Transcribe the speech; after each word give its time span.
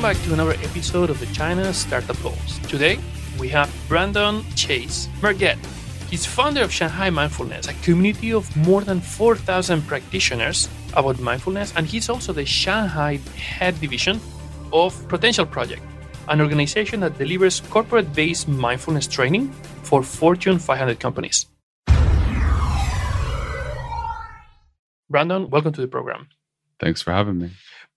Welcome 0.00 0.18
back 0.18 0.28
to 0.28 0.32
another 0.32 0.56
episode 0.64 1.10
of 1.10 1.20
the 1.20 1.26
China 1.26 1.74
Startup 1.74 2.16
Pulse. 2.22 2.58
Today, 2.60 2.98
we 3.38 3.48
have 3.50 3.70
Brandon 3.86 4.42
Chase 4.54 5.10
Merget. 5.20 5.58
He's 6.08 6.24
founder 6.24 6.62
of 6.62 6.72
Shanghai 6.72 7.10
Mindfulness, 7.10 7.68
a 7.68 7.74
community 7.84 8.32
of 8.32 8.48
more 8.56 8.80
than 8.80 9.02
4,000 9.02 9.86
practitioners 9.86 10.70
about 10.94 11.20
mindfulness, 11.20 11.74
and 11.76 11.86
he's 11.86 12.08
also 12.08 12.32
the 12.32 12.46
Shanghai 12.46 13.16
head 13.36 13.78
division 13.78 14.18
of 14.72 15.06
Potential 15.10 15.44
Project, 15.44 15.82
an 16.28 16.40
organization 16.40 17.00
that 17.00 17.18
delivers 17.18 17.60
corporate 17.68 18.10
based 18.14 18.48
mindfulness 18.48 19.06
training 19.06 19.52
for 19.82 20.02
Fortune 20.02 20.58
500 20.58 20.98
companies. 20.98 21.44
Brandon, 25.10 25.50
welcome 25.50 25.74
to 25.74 25.82
the 25.82 25.88
program. 25.88 26.28
Thanks 26.78 27.02
for 27.02 27.12
having 27.12 27.38
me. 27.38 27.50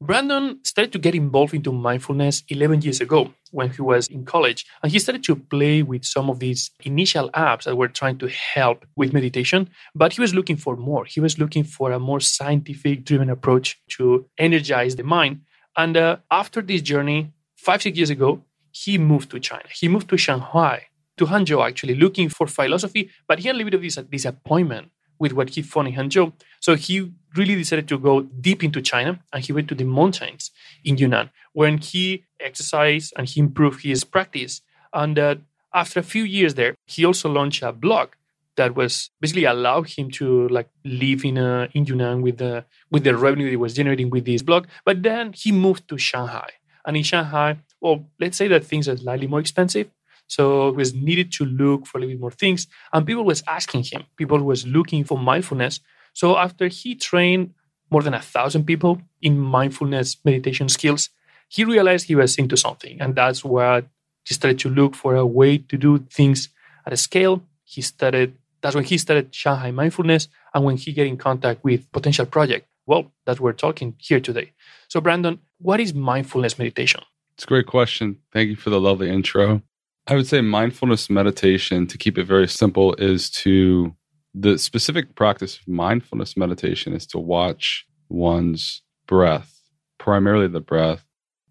Brandon 0.06 0.60
started 0.64 0.92
to 0.92 1.00
get 1.00 1.16
involved 1.16 1.54
into 1.54 1.72
mindfulness 1.72 2.44
11 2.50 2.82
years 2.82 3.00
ago 3.00 3.34
when 3.52 3.70
he 3.70 3.82
was 3.82 4.08
in 4.08 4.26
college. 4.26 4.66
And 4.82 4.92
he 4.92 5.00
started 5.00 5.24
to 5.24 5.36
play 5.38 5.82
with 5.82 6.04
some 6.04 6.30
of 6.30 6.40
these 6.40 6.72
initial 6.84 7.30
apps 7.32 7.64
that 7.64 7.78
were 7.78 7.88
trying 7.88 8.18
to 8.18 8.28
help 8.28 8.86
with 8.98 9.14
meditation. 9.14 9.70
But 9.96 10.12
he 10.12 10.20
was 10.20 10.34
looking 10.34 10.58
for 10.58 10.76
more. 10.76 11.06
He 11.06 11.22
was 11.22 11.40
looking 11.40 11.64
for 11.64 11.94
a 11.94 12.00
more 12.00 12.20
scientific 12.20 13.06
driven 13.06 13.30
approach 13.30 13.80
to 13.92 14.26
energize 14.38 14.98
the 14.98 15.04
mind. 15.04 15.40
And 15.78 15.96
uh, 15.96 16.18
after 16.30 16.62
this 16.62 16.82
journey, 16.82 17.32
five, 17.56 17.82
six 17.82 17.98
years 17.98 18.10
ago, 18.10 18.44
he 18.72 18.98
moved 18.98 19.32
to 19.32 19.40
China. 19.40 19.70
He 19.74 19.88
moved 19.88 20.10
to 20.10 20.18
Shanghai, 20.18 20.88
to 21.16 21.28
Hangzhou, 21.28 21.66
actually, 21.66 21.96
looking 21.96 22.28
for 22.28 22.48
philosophy. 22.48 23.10
But 23.26 23.40
he 23.40 23.48
had 23.48 23.56
a 23.56 23.58
little 23.58 23.72
bit 23.72 23.78
of 23.78 23.82
this 23.84 23.96
disappointment 24.10 24.90
with 25.20 25.34
what 25.34 25.50
he 25.50 25.62
found 25.62 25.88
in 25.88 25.94
Hangzhou. 25.96 26.34
So 26.60 26.76
he 26.76 27.12
really 27.36 27.56
decided 27.56 27.88
to 27.90 27.98
go 27.98 28.22
deep 28.22 28.64
into 28.64 28.82
China 28.82 29.20
and 29.32 29.44
he 29.44 29.54
went 29.54 29.68
to 29.70 29.76
the 29.76 29.84
mountains 29.84 30.52
in 30.84 30.98
Yunnan 30.98 31.30
when 31.54 31.78
he 31.78 32.26
exercised 32.40 33.14
and 33.18 33.28
he 33.28 33.40
improved 33.40 33.84
his 33.84 34.04
practice. 34.04 34.62
And 34.94 35.18
uh, 35.18 35.36
after 35.74 36.00
a 36.00 36.04
few 36.04 36.24
years 36.24 36.54
there, 36.56 36.76
he 36.86 37.06
also 37.06 37.30
launched 37.30 37.64
a 37.64 37.72
blog 37.72 38.10
that 38.56 38.76
was 38.76 39.10
basically 39.20 39.46
allowed 39.46 39.90
him 39.90 40.12
to 40.12 40.48
like 40.50 40.70
live 40.86 41.26
in 41.26 41.38
uh, 41.38 41.68
in 41.74 41.86
Yunnan 41.86 42.22
with 42.22 42.38
the 42.38 42.66
with 42.92 43.04
the 43.04 43.16
revenue 43.16 43.50
he 43.50 43.56
was 43.56 43.74
generating 43.74 44.10
with 44.10 44.26
this 44.26 44.42
blog. 44.42 44.68
But 44.86 45.02
then 45.04 45.34
he 45.34 45.52
moved 45.52 45.88
to 45.90 45.98
Shanghai, 45.98 46.50
and 46.86 46.96
in 46.96 47.04
Shanghai, 47.04 47.58
well, 47.82 48.06
let's 48.20 48.38
say 48.38 48.48
that 48.50 48.64
things 48.64 48.88
are 48.88 48.98
slightly 48.98 49.28
more 49.28 49.40
expensive. 49.40 49.90
So 50.36 50.72
he 50.72 50.78
was 50.84 50.92
needed 51.10 51.28
to 51.38 51.44
look 51.46 51.80
for 51.88 51.98
a 51.98 52.02
little 52.02 52.16
bit 52.16 52.22
more 52.26 52.38
things, 52.44 52.62
and 52.92 53.06
people 53.10 53.26
was 53.34 53.44
asking 53.48 53.84
him. 53.92 54.02
People 54.22 54.40
was 54.52 54.62
looking 54.78 55.04
for 55.10 55.18
mindfulness 55.18 55.76
so 56.14 56.38
after 56.38 56.68
he 56.68 56.96
trained 56.96 57.54
more 57.90 58.04
than 58.04 58.14
a 58.14 58.22
thousand 58.22 58.66
people 58.66 59.02
in 59.22 59.40
mindfulness 59.40 60.18
meditation 60.24 60.70
skills, 60.70 61.10
he 61.50 61.66
realized 61.66 62.08
he 62.08 62.16
was 62.16 62.38
into 62.38 62.56
something. 62.56 63.02
And 63.02 63.16
that's 63.16 63.44
what 63.44 63.86
he 64.24 64.34
started 64.34 64.60
to 64.60 64.70
look 64.70 64.96
for 64.96 65.16
a 65.16 65.26
way 65.26 65.58
to 65.58 65.78
do 65.78 66.00
things 66.12 66.50
at 66.86 66.94
a 66.94 66.98
scale. 66.98 67.44
He 67.64 67.82
started, 67.82 68.38
that's 68.62 68.76
when 68.76 68.84
he 68.84 68.98
started 68.98 69.34
Shanghai 69.34 69.72
Mindfulness 69.72 70.28
and 70.54 70.64
when 70.64 70.78
he 70.78 70.94
get 70.94 71.08
in 71.08 71.18
contact 71.18 71.64
with 71.64 71.92
Potential 71.92 72.26
Project. 72.26 72.68
Well, 72.86 73.12
that 73.26 73.40
we're 73.40 73.54
talking 73.54 73.96
here 73.98 74.20
today. 74.20 74.52
So 74.88 75.02
Brandon, 75.02 75.40
what 75.60 75.80
is 75.80 75.94
mindfulness 75.94 76.58
meditation? 76.58 77.02
It's 77.36 77.46
a 77.46 77.48
great 77.48 77.66
question. 77.66 78.18
Thank 78.32 78.50
you 78.50 78.56
for 78.56 78.70
the 78.70 78.80
lovely 78.80 79.10
intro. 79.10 79.62
I 80.06 80.16
would 80.16 80.28
say 80.28 80.42
mindfulness 80.42 81.10
meditation, 81.10 81.88
to 81.88 81.98
keep 81.98 82.18
it 82.18 82.26
very 82.26 82.48
simple, 82.48 82.94
is 82.96 83.30
to 83.32 83.96
the 84.34 84.58
specific 84.58 85.16
practice 85.16 85.60
of 85.60 85.68
mindfulness 85.68 86.36
meditation 86.36 86.94
is 86.94 87.06
to 87.08 87.20
watch 87.20 87.86
one's 88.10 88.82
breath, 89.08 89.62
primarily 90.00 90.48
the 90.48 90.60
breath, 90.60 91.06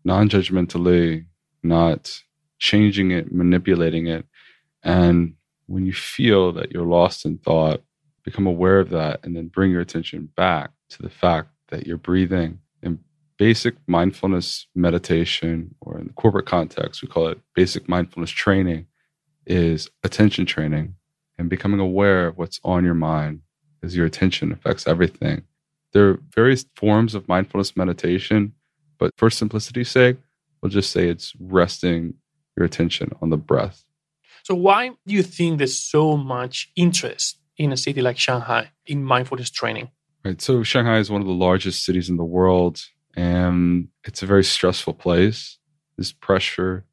non 0.04 0.28
judgmentally, 0.28 1.26
not 1.62 2.22
changing 2.58 3.10
it, 3.10 3.32
manipulating 3.32 4.06
it. 4.06 4.26
And 4.82 5.34
when 5.66 5.86
you 5.86 5.92
feel 5.92 6.52
that 6.52 6.72
you're 6.72 6.86
lost 6.86 7.24
in 7.24 7.38
thought, 7.38 7.82
become 8.24 8.46
aware 8.46 8.80
of 8.80 8.90
that 8.90 9.20
and 9.22 9.34
then 9.34 9.48
bring 9.48 9.70
your 9.70 9.80
attention 9.80 10.28
back 10.36 10.70
to 10.90 11.02
the 11.02 11.10
fact 11.10 11.48
that 11.68 11.86
you're 11.86 11.96
breathing. 11.96 12.58
Basic 13.38 13.74
mindfulness 13.86 14.66
meditation, 14.74 15.74
or 15.80 15.98
in 15.98 16.08
the 16.08 16.12
corporate 16.12 16.46
context, 16.46 17.02
we 17.02 17.08
call 17.08 17.28
it 17.28 17.40
basic 17.54 17.88
mindfulness 17.88 18.30
training, 18.30 18.86
is 19.46 19.90
attention 20.04 20.46
training 20.46 20.94
and 21.38 21.48
becoming 21.48 21.80
aware 21.80 22.28
of 22.28 22.38
what's 22.38 22.60
on 22.62 22.84
your 22.84 22.94
mind 22.94 23.40
as 23.82 23.96
your 23.96 24.06
attention 24.06 24.52
affects 24.52 24.86
everything. 24.86 25.42
There 25.92 26.08
are 26.08 26.20
various 26.34 26.64
forms 26.76 27.14
of 27.14 27.28
mindfulness 27.28 27.76
meditation, 27.76 28.52
but 28.98 29.10
for 29.16 29.28
simplicity's 29.30 29.90
sake, 29.90 30.16
we'll 30.60 30.70
just 30.70 30.90
say 30.90 31.08
it's 31.08 31.32
resting 31.40 32.14
your 32.56 32.64
attention 32.64 33.12
on 33.20 33.30
the 33.30 33.36
breath. 33.36 33.84
So, 34.44 34.54
why 34.54 34.88
do 35.06 35.14
you 35.14 35.22
think 35.22 35.58
there's 35.58 35.78
so 35.78 36.16
much 36.16 36.70
interest 36.76 37.38
in 37.56 37.72
a 37.72 37.76
city 37.76 38.00
like 38.00 38.18
Shanghai 38.18 38.70
in 38.86 39.04
mindfulness 39.04 39.50
training? 39.50 39.90
Right. 40.24 40.40
So, 40.40 40.62
Shanghai 40.62 40.98
is 40.98 41.10
one 41.10 41.20
of 41.20 41.26
the 41.26 41.32
largest 41.32 41.84
cities 41.84 42.08
in 42.08 42.16
the 42.16 42.24
world, 42.24 42.80
and 43.16 43.88
it's 44.04 44.22
a 44.22 44.26
very 44.26 44.44
stressful 44.44 44.94
place. 44.94 45.58
There's 45.96 46.12
pressure 46.12 46.84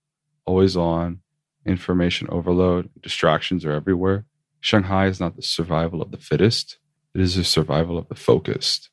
always 0.45 0.75
on, 0.75 1.19
information 1.65 2.27
overload, 2.29 2.89
distractions 3.01 3.63
are 3.65 3.71
everywhere. 3.71 4.25
Shanghai 4.59 5.07
is 5.07 5.19
not 5.19 5.35
the 5.35 5.41
survival 5.41 6.01
of 6.01 6.11
the 6.11 6.17
fittest, 6.17 6.77
it 7.13 7.21
is 7.21 7.35
the 7.35 7.43
survival 7.43 7.97
of 7.97 8.07
the 8.09 8.15
focused. 8.15 8.89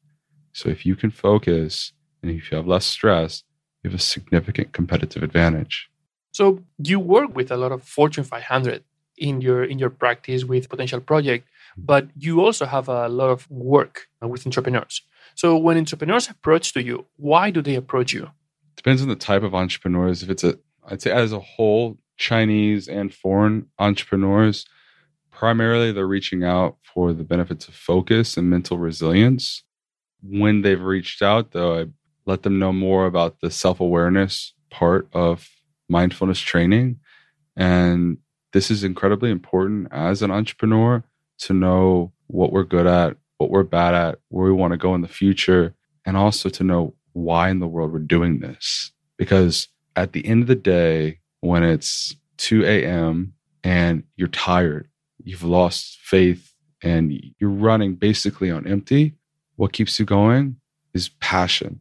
So 0.52 0.68
if 0.68 0.86
you 0.86 0.96
can 0.96 1.10
focus 1.10 1.92
and 2.22 2.30
if 2.30 2.50
you 2.50 2.56
have 2.56 2.66
less 2.66 2.86
stress, 2.86 3.42
you 3.82 3.90
have 3.90 3.98
a 3.98 4.02
significant 4.02 4.72
competitive 4.72 5.22
advantage. 5.22 5.90
So 6.32 6.62
you 6.78 6.98
work 7.00 7.34
with 7.34 7.50
a 7.50 7.56
lot 7.56 7.72
of 7.72 7.82
Fortune 7.82 8.24
500 8.24 8.84
in 9.16 9.40
your 9.40 9.64
in 9.64 9.78
your 9.78 9.90
practice 9.90 10.44
with 10.44 10.68
potential 10.68 11.00
project, 11.00 11.46
mm-hmm. 11.46 11.86
but 11.86 12.08
you 12.16 12.44
also 12.44 12.66
have 12.66 12.88
a 12.88 13.08
lot 13.08 13.30
of 13.30 13.50
work 13.50 14.08
with 14.20 14.46
entrepreneurs. 14.46 15.02
So 15.36 15.56
when 15.56 15.76
entrepreneurs 15.76 16.28
approach 16.28 16.72
to 16.72 16.82
you, 16.82 17.06
why 17.16 17.50
do 17.50 17.62
they 17.62 17.76
approach 17.76 18.12
you? 18.12 18.30
Depends 18.74 19.02
on 19.02 19.08
the 19.08 19.16
type 19.16 19.42
of 19.42 19.54
entrepreneurs. 19.54 20.22
If 20.22 20.30
it's 20.30 20.42
a 20.42 20.58
I'd 20.88 21.02
say 21.02 21.12
as 21.12 21.32
a 21.32 21.40
whole, 21.40 21.98
Chinese 22.16 22.88
and 22.88 23.12
foreign 23.12 23.66
entrepreneurs 23.78 24.66
primarily 25.36 25.92
they're 25.92 26.06
reaching 26.06 26.42
out 26.44 26.78
for 26.82 27.12
the 27.12 27.24
benefits 27.24 27.68
of 27.68 27.74
focus 27.74 28.38
and 28.38 28.48
mental 28.48 28.78
resilience. 28.78 29.62
When 30.22 30.62
they've 30.62 30.80
reached 30.80 31.20
out, 31.20 31.52
though, 31.52 31.78
I 31.78 31.86
let 32.24 32.42
them 32.42 32.58
know 32.58 32.72
more 32.72 33.04
about 33.06 33.40
the 33.40 33.50
self 33.50 33.78
awareness 33.78 34.54
part 34.70 35.08
of 35.12 35.48
mindfulness 35.88 36.40
training. 36.40 37.00
And 37.54 38.18
this 38.52 38.70
is 38.70 38.82
incredibly 38.82 39.30
important 39.30 39.88
as 39.90 40.22
an 40.22 40.30
entrepreneur 40.30 41.04
to 41.40 41.52
know 41.52 42.12
what 42.28 42.50
we're 42.50 42.64
good 42.64 42.86
at, 42.86 43.18
what 43.38 43.50
we're 43.50 43.62
bad 43.62 43.94
at, 43.94 44.18
where 44.28 44.46
we 44.46 44.52
want 44.52 44.72
to 44.72 44.78
go 44.78 44.94
in 44.94 45.00
the 45.02 45.08
future, 45.08 45.74
and 46.04 46.16
also 46.16 46.48
to 46.48 46.64
know 46.64 46.94
why 47.12 47.50
in 47.50 47.60
the 47.60 47.66
world 47.66 47.92
we're 47.92 47.98
doing 47.98 48.40
this. 48.40 48.92
Because 49.16 49.68
at 49.94 50.12
the 50.12 50.26
end 50.26 50.42
of 50.42 50.48
the 50.48 50.54
day, 50.54 51.20
when 51.40 51.62
it's 51.62 52.14
2 52.38 52.64
a.m. 52.64 53.34
and 53.64 54.02
you're 54.16 54.28
tired 54.28 54.88
you've 55.26 55.42
lost 55.42 55.98
faith 56.00 56.54
and 56.82 57.12
you're 57.38 57.50
running 57.50 57.96
basically 57.96 58.50
on 58.50 58.66
empty, 58.66 59.14
what 59.56 59.72
keeps 59.72 59.98
you 59.98 60.06
going 60.06 60.56
is 60.94 61.10
passion, 61.20 61.80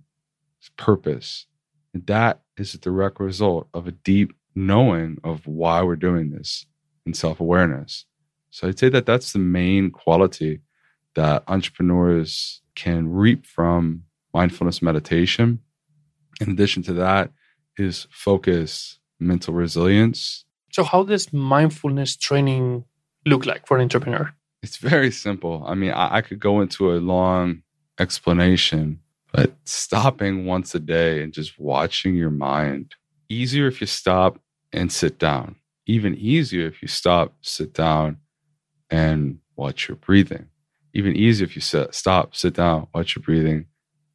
purpose. 0.78 1.46
And 1.94 2.06
that 2.08 2.42
is 2.58 2.74
a 2.74 2.80
direct 2.80 3.20
result 3.20 3.68
of 3.74 3.88
a 3.88 3.92
deep 3.92 4.34
knowing 4.56 5.20
of 5.24 5.46
why 5.46 5.84
we're 5.84 5.96
doing 5.96 6.32
this 6.32 6.66
and 7.06 7.16
self 7.16 7.40
awareness. 7.40 8.06
So 8.50 8.68
I'd 8.68 8.80
say 8.80 8.90
that 8.90 9.06
that's 9.06 9.32
the 9.32 9.40
main 9.40 9.92
quality 9.92 10.62
that 11.16 11.44
entrepreneurs 11.48 12.62
can 12.76 13.10
reap 13.10 13.46
from 13.46 14.04
mindfulness 14.34 14.82
meditation. 14.82 15.60
In 16.42 16.52
addition 16.52 16.84
to 16.84 16.94
that, 16.94 17.32
is 17.78 18.08
focus, 18.12 19.00
mental 19.20 19.54
resilience. 19.54 20.46
So, 20.72 20.84
how 20.84 21.04
does 21.04 21.32
mindfulness 21.34 22.16
training 22.16 22.86
look 23.26 23.46
like 23.46 23.66
for 23.68 23.78
an 23.78 23.84
entrepreneur? 23.84 24.34
It's 24.62 24.78
very 24.78 25.12
simple. 25.12 25.64
I 25.66 25.76
mean, 25.76 25.92
I, 25.92 26.18
I 26.18 26.22
could 26.22 26.40
go 26.40 26.62
into 26.62 26.92
a 26.92 26.98
long 26.98 27.62
explanation, 28.00 29.00
but 29.32 29.54
stopping 29.66 30.46
once 30.46 30.76
a 30.76 30.80
day 30.80 31.22
and 31.22 31.32
just 31.32 31.60
watching 31.60 32.16
your 32.16 32.32
mind, 32.32 32.96
easier 33.30 33.68
if 33.68 33.80
you 33.80 33.88
stop 33.88 34.40
and 34.74 34.92
sit 34.92 35.20
down. 35.20 35.56
Even 35.88 36.16
easier 36.16 36.68
if 36.68 36.82
you 36.82 36.88
stop, 36.88 37.36
sit 37.42 37.74
down, 37.74 38.18
and 38.90 39.40
watch 39.56 39.88
your 39.88 39.98
breathing. 39.98 40.48
Even 40.96 41.14
easier 41.14 41.46
if 41.46 41.58
you 41.58 41.62
sit, 41.62 41.94
stop, 41.94 42.34
sit 42.34 42.54
down, 42.54 42.88
watch 42.96 43.18
your 43.18 43.24
breathing, 43.24 43.66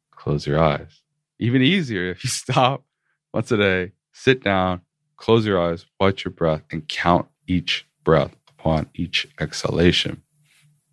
close 0.09 0.47
your 0.47 0.59
eyes. 0.59 1.03
Even 1.37 1.61
easier 1.61 2.09
if 2.09 2.23
you 2.23 2.29
stop 2.43 2.83
once 3.31 3.51
a 3.51 3.57
day, 3.57 3.91
sit 4.13 4.43
down, 4.43 4.81
close 5.15 5.45
your 5.45 5.61
eyes, 5.61 5.85
watch 5.99 6.25
your 6.25 6.31
breath, 6.31 6.63
and 6.71 6.87
count 6.87 7.27
each 7.47 7.87
breath 8.03 8.35
upon 8.49 8.89
each 8.95 9.27
exhalation. 9.39 10.23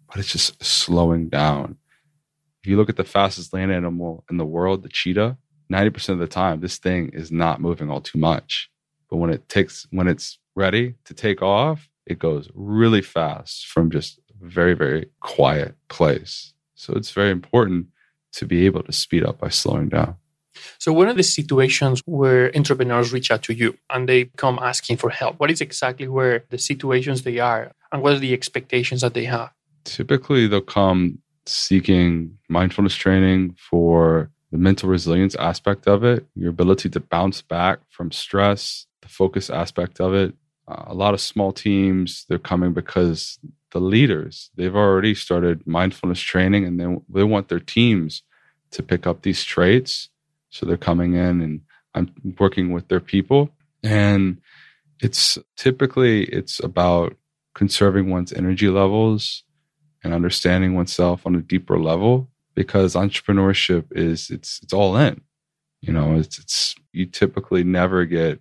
But 0.09 0.19
it's 0.19 0.31
just 0.33 0.63
slowing 0.63 1.31
down. 1.31 1.79
If 2.63 2.69
you 2.69 2.77
look 2.77 2.91
at 2.91 2.97
the 2.97 3.05
fastest 3.05 3.55
land 3.55 3.73
animal 3.73 4.25
in 4.31 4.37
the 4.37 4.45
world, 4.45 4.83
the 4.83 4.91
cheetah, 4.91 5.39
90% 5.73 6.11
of 6.11 6.19
the 6.19 6.27
time, 6.27 6.61
this 6.61 6.77
thing 6.77 7.11
is 7.15 7.33
not 7.33 7.63
moving 7.63 7.91
all 7.91 8.03
too 8.03 8.19
much. 8.19 8.71
But 9.09 9.17
when 9.17 9.31
it 9.31 9.49
takes, 9.49 9.87
when 9.91 10.07
it's 10.07 10.39
ready 10.55 10.97
to 11.07 11.15
take 11.15 11.41
off, 11.41 11.89
it 12.05 12.19
goes 12.19 12.51
really 12.55 13.03
fast 13.03 13.67
from 13.67 13.91
just 13.91 14.21
very, 14.41 14.75
very 14.75 15.11
quiet 15.21 15.75
place. 15.89 16.53
So 16.75 16.95
it's 16.95 17.11
very 17.11 17.31
important 17.31 17.87
to 18.33 18.47
be 18.47 18.67
able 18.67 18.83
to 18.85 18.93
speed 18.93 19.25
up 19.25 19.39
by 19.39 19.49
slowing 19.49 19.89
down. 19.89 20.17
So, 20.79 20.93
what 20.93 21.09
are 21.09 21.15
the 21.15 21.23
situations 21.23 22.03
where 22.05 22.55
entrepreneurs 22.57 23.13
reach 23.13 23.31
out 23.31 23.43
to 23.45 23.55
you 23.55 23.77
and 23.91 24.09
they 24.09 24.27
come 24.37 24.59
asking 24.61 24.97
for 24.97 25.11
help? 25.11 25.39
What 25.39 25.51
is 25.51 25.61
exactly 25.61 26.09
where 26.09 26.45
the 26.51 26.59
situations 26.59 27.23
they 27.23 27.39
are 27.39 27.73
and 27.93 28.03
what 28.03 28.13
are 28.15 28.19
the 28.19 28.33
expectations 28.33 29.01
that 29.03 29.15
they 29.15 29.25
have? 29.25 29.51
Typically, 29.85 30.47
they'll 30.47 30.61
come 30.61 31.21
seeking 31.47 32.37
mindfulness 32.49 32.95
training 32.95 33.57
for 33.71 34.31
the 34.51 34.59
mental 34.59 34.89
resilience 34.89 35.35
aspect 35.37 35.87
of 35.87 36.05
it, 36.05 36.27
your 36.35 36.51
ability 36.51 36.89
to 36.91 37.01
bounce 37.01 37.43
back 37.43 37.81
from 37.91 38.11
stress, 38.11 38.87
the 39.03 39.09
focus 39.09 39.51
aspect 39.51 40.01
of 40.01 40.15
it. 40.15 40.35
Uh, 40.67 40.85
a 40.87 40.95
lot 40.95 41.15
of 41.15 41.21
small 41.21 41.53
teams, 41.53 42.27
they're 42.29 42.39
coming 42.39 42.73
because 42.73 43.39
the 43.71 43.81
leaders, 43.81 44.51
they've 44.57 44.77
already 44.77 45.15
started 45.15 45.67
mindfulness 45.67 46.21
training 46.21 46.65
and 46.65 46.81
they, 46.81 46.97
they 47.09 47.25
want 47.25 47.49
their 47.49 47.61
teams 47.61 48.23
to 48.71 48.83
pick 48.83 49.07
up 49.07 49.23
these 49.23 49.45
traits. 49.45 50.09
So 50.51 50.67
they're 50.67 50.77
coming 50.77 51.15
in 51.15 51.41
and 51.41 51.61
I'm 51.95 52.13
working 52.39 52.73
with 52.73 52.89
their 52.89 53.01
people. 53.01 53.51
And 53.83 54.41
it's 55.01 55.39
typically 55.57 56.25
it's 56.25 56.61
about 56.61 57.17
conserving 57.55 58.11
one's 58.11 58.33
energy 58.33 58.69
levels 58.69 59.45
and 60.05 60.15
understanding 60.15 60.75
oneself 60.75 61.27
on 61.27 61.35
a 61.35 61.41
deeper 61.41 61.79
level 61.79 62.29
because 62.55 62.95
entrepreneurship 62.95 63.85
is 63.93 64.31
it's 64.31 64.61
it's 64.63 64.73
all 64.73 64.97
in 64.97 65.21
you 65.81 65.93
know 65.93 66.17
it's 66.17 66.39
it's 66.39 66.75
you 66.93 67.07
typically 67.07 67.65
never 67.65 68.05
get 68.05 68.41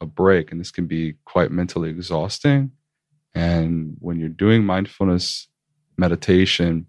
a 0.00 0.06
break 0.06 0.50
and 0.50 0.60
this 0.60 0.70
can 0.70 0.86
be 0.86 1.14
quite 1.24 1.50
mentally 1.50 1.90
exhausting 1.90 2.70
and 3.34 3.96
when 4.00 4.18
you're 4.18 4.28
doing 4.28 4.64
mindfulness 4.64 5.48
meditation 5.96 6.86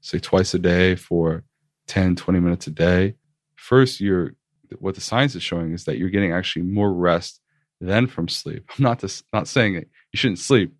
say 0.00 0.18
twice 0.18 0.54
a 0.54 0.58
day 0.58 0.94
for 0.94 1.44
10 1.86 2.16
20 2.16 2.40
minutes 2.40 2.66
a 2.66 2.70
day 2.70 3.14
first 3.56 4.00
you're 4.00 4.34
what 4.78 4.94
the 4.94 5.00
science 5.00 5.34
is 5.34 5.42
showing 5.42 5.72
is 5.72 5.84
that 5.84 5.98
you're 5.98 6.10
getting 6.10 6.32
actually 6.32 6.62
more 6.62 6.92
rest 6.92 7.40
than 7.80 8.06
from 8.06 8.28
sleep 8.28 8.68
i'm 8.76 8.82
not 8.82 9.00
just 9.00 9.24
not 9.32 9.48
saying 9.48 9.74
you 9.74 10.16
shouldn't 10.16 10.38
sleep 10.38 10.74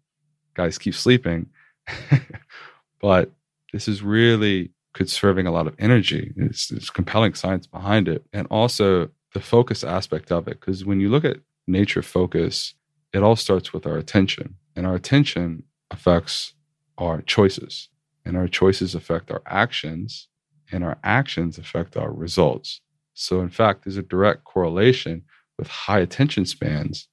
guys 0.55 0.79
keep 0.79 0.95
sleeping 0.95 1.47
but 3.01 3.31
this 3.73 3.89
is 3.89 4.03
really 4.03 4.71
conserving 4.95 5.47
a 5.47 5.53
lot 5.53 5.67
of 5.67 5.75
energy. 5.79 6.33
It's, 6.37 6.71
it's 6.71 6.89
compelling 6.89 7.35
science 7.35 7.67
behind 7.67 8.09
it. 8.09 8.25
And 8.33 8.47
also 8.51 9.11
the 9.35 9.41
focus 9.41 9.85
aspect 9.85 10.33
of 10.33 10.49
it. 10.49 10.61
Because 10.61 10.85
when 10.85 11.01
you 11.01 11.11
look 11.11 11.25
at 11.25 11.39
nature 11.67 12.03
focus, 12.03 12.75
it 13.12 13.23
all 13.23 13.37
starts 13.37 13.73
with 13.73 13.87
our 13.87 13.97
attention. 13.97 14.55
And 14.76 14.87
our 14.87 14.94
attention 14.94 15.65
affects 15.91 16.55
our 16.99 17.23
choices. 17.23 17.88
And 18.25 18.37
our 18.37 18.49
choices 18.49 18.94
affect 18.94 19.31
our 19.31 19.43
actions. 19.47 20.29
And 20.73 20.82
our 20.85 20.99
actions 21.05 21.59
affect 21.59 21.97
our 21.97 22.12
results. 22.12 22.81
So, 23.15 23.41
in 23.41 23.50
fact, 23.50 23.85
there's 23.85 23.97
a 23.97 24.03
direct 24.03 24.44
correlation 24.44 25.23
with 25.56 25.69
high 25.69 26.00
attention 26.00 26.47
spans 26.47 27.09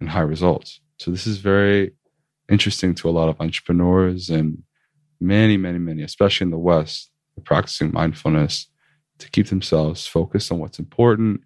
and 0.00 0.08
high 0.08 0.20
results. 0.20 0.80
So, 0.98 1.10
this 1.10 1.26
is 1.26 1.38
very 1.38 1.92
interesting 2.48 2.94
to 2.96 3.08
a 3.08 3.12
lot 3.12 3.28
of 3.28 3.40
entrepreneurs 3.40 4.30
and 4.30 4.62
many, 5.20 5.56
many, 5.56 5.78
many, 5.78 6.02
especially 6.02 6.46
in 6.46 6.50
the 6.50 6.58
West, 6.58 7.10
practicing 7.44 7.92
mindfulness 7.92 8.68
to 9.18 9.30
keep 9.30 9.48
themselves 9.48 10.06
focused 10.06 10.50
on 10.50 10.58
what's 10.58 10.78
important 10.78 11.42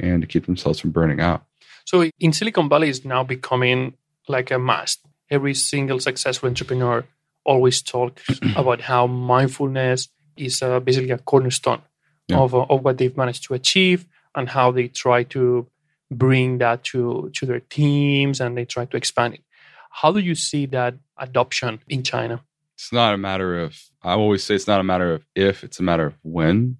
and 0.00 0.22
to 0.22 0.28
keep 0.28 0.46
themselves 0.46 0.78
from 0.78 0.90
burning 0.90 1.20
out. 1.20 1.44
So 1.84 2.10
in 2.20 2.32
Silicon 2.32 2.68
Valley 2.68 2.88
is 2.88 3.04
now 3.04 3.24
becoming 3.24 3.94
like 4.28 4.50
a 4.50 4.58
must. 4.58 5.00
Every 5.30 5.54
single 5.54 6.00
successful 6.00 6.48
entrepreneur 6.48 7.04
always 7.44 7.82
talks 7.82 8.22
about 8.56 8.80
how 8.80 9.06
mindfulness 9.06 10.08
is 10.36 10.62
uh, 10.62 10.80
basically 10.80 11.10
a 11.10 11.18
cornerstone 11.18 11.82
yeah. 12.28 12.38
of, 12.38 12.54
uh, 12.54 12.66
of 12.68 12.84
what 12.84 12.98
they've 12.98 13.16
managed 13.16 13.44
to 13.44 13.54
achieve 13.54 14.06
and 14.34 14.48
how 14.48 14.70
they 14.70 14.88
try 14.88 15.22
to 15.24 15.66
bring 16.10 16.58
that 16.58 16.84
to, 16.84 17.30
to 17.34 17.46
their 17.46 17.60
teams 17.60 18.40
and 18.40 18.56
they 18.56 18.64
try 18.64 18.84
to 18.84 18.96
expand 18.96 19.34
it. 19.34 19.40
How 19.90 20.12
do 20.12 20.20
you 20.20 20.34
see 20.34 20.66
that 20.66 20.94
adoption 21.18 21.80
in 21.88 22.02
China? 22.02 22.42
it's 22.78 22.92
not 22.92 23.12
a 23.12 23.18
matter 23.18 23.58
of 23.58 23.76
i 24.02 24.12
always 24.12 24.44
say 24.44 24.54
it's 24.54 24.68
not 24.68 24.80
a 24.80 24.84
matter 24.84 25.12
of 25.12 25.26
if 25.34 25.64
it's 25.64 25.80
a 25.80 25.82
matter 25.82 26.06
of 26.06 26.14
when 26.22 26.78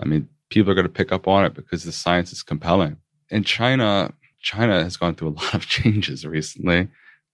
i 0.00 0.04
mean 0.04 0.28
people 0.48 0.70
are 0.70 0.76
going 0.76 0.86
to 0.86 0.92
pick 0.92 1.10
up 1.10 1.26
on 1.26 1.44
it 1.44 1.54
because 1.54 1.82
the 1.82 1.92
science 1.92 2.32
is 2.32 2.42
compelling 2.42 2.96
in 3.30 3.42
china 3.42 4.12
china 4.40 4.82
has 4.82 4.96
gone 4.96 5.14
through 5.14 5.28
a 5.28 5.30
lot 5.40 5.54
of 5.54 5.66
changes 5.76 6.24
recently 6.24 6.88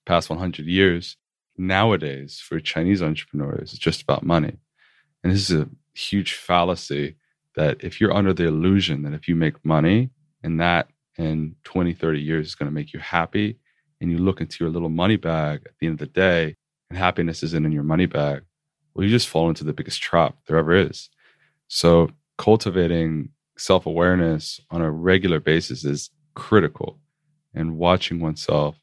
past 0.07 0.31
100 0.31 0.67
years 0.67 1.17
nowadays 1.57 2.41
for 2.41 2.59
chinese 2.61 3.03
entrepreneurs 3.03 3.73
it's 3.73 3.79
just 3.79 4.03
about 4.03 4.25
money 4.25 4.57
and 5.23 5.33
this 5.33 5.51
is 5.51 5.61
a 5.61 5.69
huge 5.95 6.35
fallacy 6.35 7.17
that 7.57 7.83
if 7.85 8.01
you're 8.01 8.15
under 8.15 8.33
the 8.33 8.47
illusion 8.47 9.03
that 9.03 9.13
if 9.13 9.29
you 9.29 9.35
make 9.35 9.65
money 9.65 10.11
and 10.43 10.61
that 10.61 10.89
in 11.19 11.55
20 11.65 11.93
30 11.93 12.21
years 12.21 12.47
is 12.49 12.55
going 12.55 12.69
to 12.69 12.75
make 12.75 12.93
you 12.93 13.01
happy 13.01 13.59
and 14.01 14.11
you 14.11 14.19
look 14.19 14.41
into 14.41 14.65
your 14.65 14.71
little 14.71 14.89
money 14.89 15.17
bag 15.17 15.63
at 15.67 15.73
the 15.79 15.87
end 15.87 15.95
of 15.95 15.99
the 15.99 16.07
day 16.07 16.57
and 16.89 16.99
happiness 16.99 17.43
isn't 17.43 17.65
in 17.65 17.73
your 17.73 17.85
money 17.85 18.07
bag, 18.07 18.43
well, 18.95 19.05
you 19.05 19.11
just 19.11 19.29
fall 19.29 19.49
into 19.49 19.65
the 19.65 19.73
biggest 19.73 20.03
trap 20.03 20.37
there 20.47 20.57
ever 20.57 20.75
is. 20.75 21.09
So, 21.69 22.11
cultivating 22.37 23.31
self 23.57 23.87
awareness 23.87 24.61
on 24.71 24.83
a 24.83 24.91
regular 24.91 25.41
basis 25.41 25.85
is 25.85 26.11
critical. 26.35 26.99
And 27.55 27.77
watching 27.77 28.21
oneself 28.21 28.77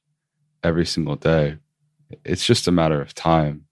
every 0.63 0.86
single 0.86 1.15
day, 1.15 1.57
it's 2.24 2.45
just 2.45 2.68
a 2.68 2.71
matter 2.71 3.01
of 3.01 3.13
time. 3.13 3.65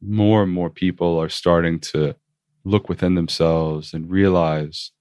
More 0.00 0.42
and 0.42 0.52
more 0.52 0.70
people 0.70 1.18
are 1.18 1.28
starting 1.28 1.78
to 1.80 2.16
look 2.64 2.88
within 2.88 3.14
themselves 3.14 3.94
and 3.94 4.10
realize 4.10 4.92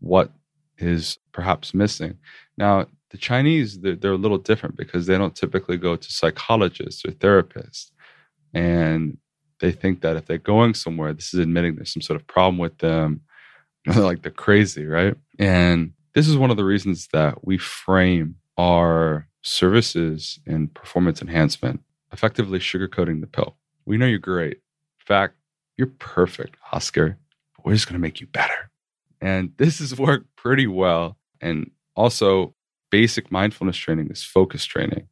what 0.00 0.32
is 0.78 1.18
perhaps 1.32 1.74
missing. 1.74 2.18
Now, 2.56 2.86
the 3.10 3.18
Chinese, 3.18 3.80
they're, 3.80 3.96
they're, 3.96 4.12
a 4.12 4.16
little 4.16 4.38
different 4.38 4.76
because 4.76 5.06
they 5.06 5.18
don't 5.18 5.34
typically 5.34 5.76
go 5.76 5.96
to 5.96 6.12
psychologists 6.12 7.04
or 7.04 7.10
therapists. 7.10 7.90
And 8.54 9.18
they 9.60 9.72
think 9.72 10.00
that 10.00 10.16
if 10.16 10.26
they're 10.26 10.38
going 10.38 10.74
somewhere, 10.74 11.12
this 11.12 11.34
is 11.34 11.40
admitting 11.40 11.76
there's 11.76 11.92
some 11.92 12.02
sort 12.02 12.20
of 12.20 12.26
problem 12.26 12.58
with 12.58 12.78
them. 12.78 13.22
like 13.96 14.22
they're 14.22 14.30
crazy, 14.30 14.86
right? 14.86 15.14
And 15.38 15.92
this 16.14 16.28
is 16.28 16.36
one 16.36 16.50
of 16.50 16.56
the 16.56 16.64
reasons 16.64 17.08
that 17.12 17.46
we 17.46 17.58
frame 17.58 18.36
our 18.58 19.26
services 19.42 20.38
in 20.46 20.68
performance 20.68 21.22
enhancement, 21.22 21.80
effectively 22.12 22.58
sugarcoating 22.58 23.20
the 23.20 23.26
pill. 23.26 23.56
We 23.86 23.96
know 23.96 24.06
you're 24.06 24.18
great. 24.18 24.54
In 24.54 25.06
fact, 25.06 25.34
you're 25.76 25.86
perfect, 25.86 26.56
Oscar. 26.72 27.18
We're 27.64 27.74
just 27.74 27.86
going 27.86 27.94
to 27.94 28.00
make 28.00 28.20
you 28.20 28.26
better. 28.26 28.70
And 29.20 29.52
this 29.56 29.78
has 29.78 29.98
worked 29.98 30.34
pretty 30.36 30.66
well. 30.66 31.16
And 31.40 31.70
also, 31.94 32.54
basic 32.90 33.30
mindfulness 33.30 33.76
training 33.76 34.10
is 34.10 34.22
focus 34.22 34.64
training. 34.64 35.08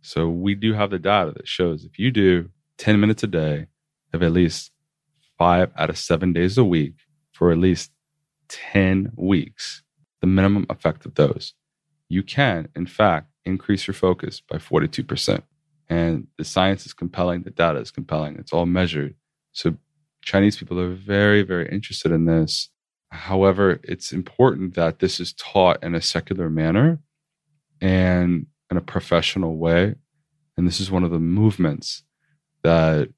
So 0.00 0.28
we 0.28 0.54
do 0.54 0.72
have 0.74 0.90
the 0.90 0.98
data 0.98 1.32
that 1.36 1.48
shows 1.48 1.84
if 1.84 1.98
you 1.98 2.10
do 2.10 2.50
10 2.78 3.00
minutes 3.00 3.22
a 3.22 3.26
day 3.26 3.66
of 4.12 4.22
at 4.22 4.32
least 4.32 4.70
five 5.36 5.70
out 5.76 5.90
of 5.90 5.98
seven 5.98 6.32
days 6.32 6.56
a 6.58 6.64
week 6.64 6.94
for 7.32 7.52
at 7.52 7.58
least 7.58 7.92
10 8.48 9.12
weeks, 9.16 9.82
the 10.20 10.26
minimum 10.26 10.66
effect 10.70 11.04
of 11.06 11.14
those, 11.14 11.54
you 12.08 12.22
can, 12.22 12.68
in 12.74 12.86
fact, 12.86 13.28
increase 13.48 13.86
your 13.86 13.94
focus 13.94 14.40
by 14.40 14.58
42%. 14.58 15.42
And 15.88 16.26
the 16.36 16.44
science 16.44 16.86
is 16.86 16.92
compelling, 16.92 17.42
the 17.42 17.50
data 17.50 17.78
is 17.78 17.90
compelling, 17.90 18.36
it's 18.36 18.52
all 18.52 18.66
measured. 18.66 19.14
So 19.52 19.76
Chinese 20.22 20.58
people 20.58 20.78
are 20.78 20.92
very, 20.94 21.42
very 21.42 21.68
interested 21.70 22.12
in 22.12 22.26
this. 22.26 22.68
However, 23.10 23.80
it's 23.82 24.12
important 24.12 24.74
that 24.74 24.98
this 24.98 25.18
is 25.18 25.32
taught 25.32 25.82
in 25.82 25.94
a 25.94 26.02
secular 26.02 26.50
manner 26.50 26.98
and 27.80 28.46
in 28.70 28.76
a 28.76 28.82
professional 28.82 29.56
way. 29.56 29.94
And 30.56 30.66
this 30.66 30.80
is 30.80 30.90
one 30.90 31.04
of 31.04 31.10
the 31.10 31.18
movements 31.18 32.02
that 32.62 33.08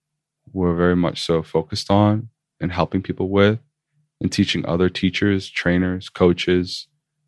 we're 0.52 0.76
very 0.76 0.96
much 0.96 1.22
so 1.22 1.42
focused 1.42 1.90
on 1.90 2.28
and 2.60 2.70
helping 2.70 3.02
people 3.02 3.28
with 3.30 3.58
and 4.20 4.30
teaching 4.30 4.64
other 4.66 4.88
teachers, 4.88 5.49
trainers, 5.49 6.08
coaches 6.08 6.87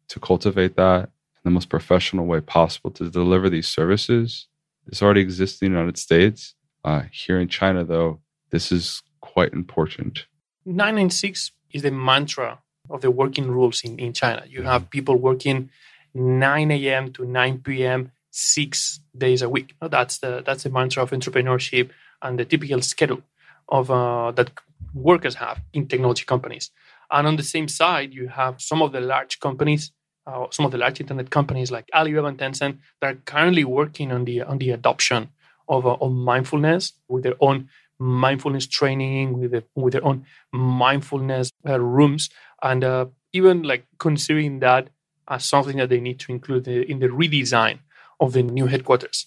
to 0.09 0.21
cultivate 0.21 0.77
that 0.77 1.11
the 1.45 1.51
most 1.51 1.69
professional 1.69 2.27
way 2.27 2.41
possible 2.41 2.91
to 2.93 3.11
deliver 3.11 3.49
these 3.51 3.69
services. 3.69 4.47
This 4.87 5.03
already 5.03 5.21
exists 5.21 5.61
in 5.63 5.73
the 5.73 5.79
United 5.79 5.99
States. 5.99 6.55
Uh, 6.85 7.03
here 7.11 7.39
in 7.39 7.49
China, 7.49 7.85
though, 7.85 8.21
this 8.51 8.73
is 8.73 9.03
quite 9.21 9.53
important. 9.53 10.27
996 10.65 11.53
is 11.73 11.83
the 11.83 11.91
mantra 11.91 12.61
of 12.91 13.01
the 13.01 13.11
working 13.11 13.51
rules 13.51 13.83
in, 13.83 13.99
in 13.99 14.13
China. 14.13 14.45
You 14.49 14.63
have 14.63 14.91
people 14.91 15.17
working 15.17 15.71
9 16.15 16.71
a.m. 16.71 17.13
to 17.13 17.25
9 17.25 17.59
p.m 17.59 18.13
six 18.33 19.01
days 19.17 19.43
a 19.43 19.49
week. 19.49 19.75
That's 19.81 20.19
the 20.19 20.43
that's 20.45 20.65
the 20.65 20.71
mantra 20.71 21.03
of 21.03 21.11
entrepreneurship 21.11 21.91
and 22.23 22.39
the 22.39 22.45
typical 22.45 22.83
schedule 22.83 23.23
of 23.69 23.91
uh, 23.91 24.33
that 24.33 24.51
workers 24.95 25.37
have 25.37 25.61
in 25.73 25.87
technology 25.87 26.25
companies. 26.25 26.71
And 27.11 27.27
on 27.27 27.37
the 27.37 27.43
same 27.43 27.69
side, 27.69 28.15
you 28.15 28.29
have 28.29 28.61
some 28.61 28.83
of 28.83 28.93
the 28.93 29.01
large 29.01 29.39
companies, 29.39 29.93
uh, 30.27 30.47
some 30.51 30.67
of 30.67 30.73
the 30.73 30.79
large 30.79 31.01
internet 31.01 31.31
companies 31.31 31.71
like 31.71 31.89
Alibaba 31.95 32.29
and 32.29 32.39
Tencent 32.39 32.79
that 33.01 33.15
are 33.15 33.19
currently 33.25 33.65
working 33.65 34.13
on 34.13 34.25
the 34.25 34.43
on 34.43 34.59
the 34.59 34.71
adoption 34.71 35.31
of, 35.69 35.87
uh, 35.87 35.95
of 36.01 36.13
mindfulness 36.13 36.93
with 37.09 37.23
their 37.25 37.35
own 37.41 37.69
mindfulness 37.99 38.67
training, 38.67 39.39
with 39.39 39.53
the, 39.53 39.65
with 39.75 39.93
their 39.93 40.05
own 40.05 40.27
mindfulness 40.53 41.51
uh, 41.69 41.79
rooms, 41.81 42.31
and 42.63 42.85
uh, 42.85 43.07
even 43.33 43.63
like 43.63 43.87
considering 43.99 44.61
that 44.61 44.89
as 45.29 45.45
something 45.45 45.77
that 45.77 45.89
they 45.89 46.01
need 46.01 46.19
to 46.19 46.33
include 46.33 46.67
in 46.67 46.99
the 46.99 47.07
redesign 47.07 47.79
of 48.21 48.33
the 48.33 48.43
new 48.43 48.67
headquarters. 48.67 49.27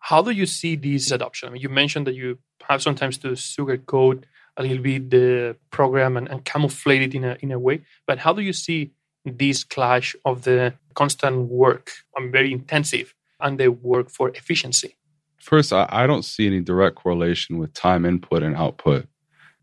How 0.00 0.22
do 0.22 0.30
you 0.30 0.46
see 0.46 0.74
this 0.76 1.10
adoption? 1.10 1.48
I 1.48 1.52
mean, 1.52 1.62
you 1.62 1.68
mentioned 1.68 2.06
that 2.06 2.14
you 2.14 2.38
have 2.68 2.82
sometimes 2.82 3.18
to 3.18 3.28
sugarcoat 3.28 4.24
a 4.56 4.62
little 4.62 4.82
bit 4.82 5.10
the 5.10 5.56
program 5.70 6.16
and, 6.16 6.28
and 6.28 6.44
camouflage 6.44 7.02
it 7.02 7.14
in 7.14 7.24
a 7.24 7.36
in 7.40 7.52
a 7.52 7.58
way. 7.58 7.82
But 8.06 8.18
how 8.18 8.32
do 8.32 8.42
you 8.42 8.52
see 8.52 8.92
this 9.36 9.64
clash 9.64 10.16
of 10.24 10.42
the 10.42 10.74
constant 10.94 11.48
work 11.48 11.92
and 12.16 12.32
very 12.32 12.52
intensive 12.52 13.14
and 13.40 13.58
the 13.58 13.68
work 13.68 14.10
for 14.10 14.30
efficiency? 14.30 14.96
First, 15.38 15.72
I, 15.72 15.86
I 15.90 16.06
don't 16.06 16.24
see 16.24 16.46
any 16.46 16.60
direct 16.60 16.96
correlation 16.96 17.58
with 17.58 17.72
time 17.72 18.04
input 18.04 18.42
and 18.42 18.56
output. 18.56 19.06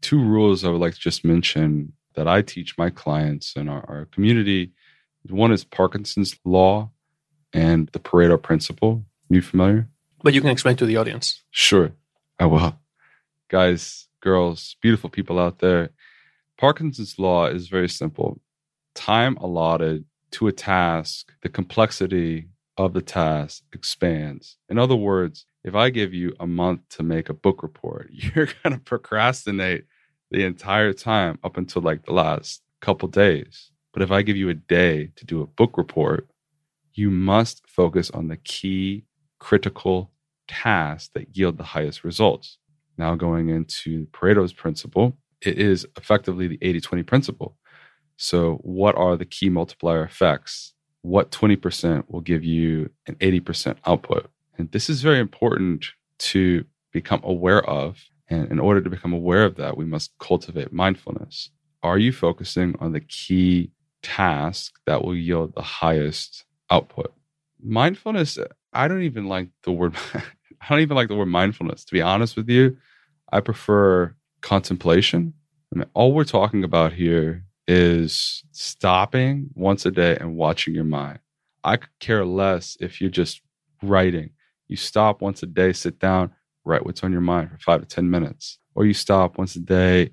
Two 0.01 0.23
rules 0.23 0.63
I 0.63 0.69
would 0.69 0.81
like 0.81 0.93
to 0.93 0.99
just 0.99 1.25
mention 1.25 1.93
that 2.15 2.27
I 2.27 2.41
teach 2.41 2.77
my 2.77 2.89
clients 2.89 3.55
and 3.55 3.69
our, 3.69 3.83
our 3.89 4.05
community. 4.05 4.71
One 5.29 5.51
is 5.51 5.63
Parkinson's 5.63 6.37
law 6.45 6.91
and 7.53 7.89
the 7.89 7.99
Pareto 7.99 8.41
principle. 8.41 9.05
You 9.29 9.41
familiar? 9.41 9.89
But 10.23 10.33
you 10.33 10.41
can 10.41 10.49
explain 10.49 10.75
to 10.77 10.85
the 10.85 10.97
audience. 10.97 11.43
Sure, 11.51 11.91
I 12.39 12.45
will. 12.45 12.79
Guys, 13.49 14.07
girls, 14.21 14.75
beautiful 14.81 15.09
people 15.09 15.39
out 15.39 15.59
there. 15.59 15.89
Parkinson's 16.57 17.19
law 17.19 17.47
is 17.47 17.67
very 17.67 17.89
simple. 17.89 18.39
Time 18.95 19.37
allotted 19.37 20.05
to 20.31 20.47
a 20.47 20.51
task, 20.51 21.31
the 21.43 21.49
complexity 21.49 22.49
of 22.77 22.93
the 22.93 23.01
task 23.01 23.63
expands. 23.73 24.57
In 24.69 24.77
other 24.79 24.95
words, 24.95 25.45
if 25.63 25.75
I 25.75 25.89
give 25.89 26.13
you 26.13 26.33
a 26.39 26.47
month 26.47 26.81
to 26.89 27.03
make 27.03 27.29
a 27.29 27.33
book 27.33 27.63
report, 27.63 28.09
you're 28.11 28.49
going 28.63 28.75
to 28.75 28.79
procrastinate 28.83 29.85
the 30.31 30.43
entire 30.43 30.93
time 30.93 31.39
up 31.43 31.57
until 31.57 31.81
like 31.81 32.05
the 32.05 32.13
last 32.13 32.61
couple 32.81 33.07
days. 33.07 33.71
But 33.93 34.01
if 34.01 34.11
I 34.11 34.21
give 34.23 34.35
you 34.35 34.49
a 34.49 34.53
day 34.53 35.11
to 35.15 35.25
do 35.25 35.41
a 35.41 35.47
book 35.47 35.77
report, 35.77 36.27
you 36.93 37.09
must 37.09 37.67
focus 37.67 38.09
on 38.11 38.27
the 38.27 38.37
key 38.37 39.05
critical 39.39 40.11
tasks 40.47 41.09
that 41.13 41.35
yield 41.35 41.57
the 41.57 41.63
highest 41.63 42.03
results. 42.03 42.57
Now, 42.97 43.15
going 43.15 43.49
into 43.49 44.07
Pareto's 44.07 44.53
principle, 44.53 45.17
it 45.41 45.57
is 45.57 45.85
effectively 45.97 46.47
the 46.47 46.59
80 46.61 46.81
20 46.81 47.03
principle. 47.03 47.57
So, 48.17 48.55
what 48.61 48.95
are 48.95 49.17
the 49.17 49.25
key 49.25 49.49
multiplier 49.49 50.03
effects? 50.03 50.73
What 51.01 51.31
20% 51.31 52.05
will 52.09 52.21
give 52.21 52.43
you 52.43 52.89
an 53.07 53.15
80% 53.15 53.77
output? 53.85 54.29
And 54.57 54.71
this 54.71 54.89
is 54.89 55.01
very 55.01 55.19
important 55.19 55.85
to 56.19 56.65
become 56.91 57.21
aware 57.23 57.63
of. 57.63 57.99
And 58.27 58.49
in 58.51 58.59
order 58.59 58.81
to 58.81 58.89
become 58.89 59.13
aware 59.13 59.43
of 59.43 59.55
that, 59.57 59.77
we 59.77 59.85
must 59.85 60.11
cultivate 60.19 60.73
mindfulness. 60.73 61.49
Are 61.83 61.99
you 61.99 62.11
focusing 62.11 62.75
on 62.79 62.93
the 62.93 63.01
key 63.01 63.71
task 64.01 64.79
that 64.85 65.03
will 65.03 65.15
yield 65.15 65.53
the 65.53 65.61
highest 65.61 66.45
output? 66.71 67.13
Mindfulness, 67.61 68.39
I 68.73 68.87
don't 68.87 69.03
even 69.03 69.27
like 69.27 69.49
the 69.63 69.71
word 69.71 69.95
I 70.61 70.69
don't 70.69 70.79
even 70.79 70.95
like 70.95 71.09
the 71.09 71.15
word 71.15 71.27
mindfulness. 71.27 71.85
To 71.85 71.93
be 71.93 72.01
honest 72.01 72.35
with 72.35 72.49
you, 72.49 72.77
I 73.31 73.41
prefer 73.41 74.15
contemplation. 74.41 75.33
I 75.73 75.79
mean, 75.79 75.89
all 75.93 76.13
we're 76.13 76.23
talking 76.23 76.63
about 76.63 76.93
here 76.93 77.43
is 77.67 78.43
stopping 78.51 79.49
once 79.55 79.85
a 79.85 79.91
day 79.91 80.17
and 80.19 80.35
watching 80.35 80.75
your 80.75 80.83
mind. 80.83 81.19
I 81.63 81.77
could 81.77 81.99
care 81.99 82.25
less 82.25 82.77
if 82.79 83.01
you're 83.01 83.09
just 83.09 83.41
writing. 83.81 84.31
You 84.67 84.75
stop 84.75 85.21
once 85.21 85.41
a 85.43 85.47
day, 85.47 85.73
sit 85.73 85.99
down, 85.99 86.31
write 86.63 86.85
what's 86.85 87.03
on 87.03 87.11
your 87.11 87.21
mind 87.21 87.49
for 87.49 87.57
five 87.57 87.81
to 87.81 87.87
10 87.87 88.09
minutes. 88.09 88.59
Or 88.75 88.85
you 88.85 88.93
stop 88.93 89.37
once 89.37 89.55
a 89.55 89.59
day 89.59 90.11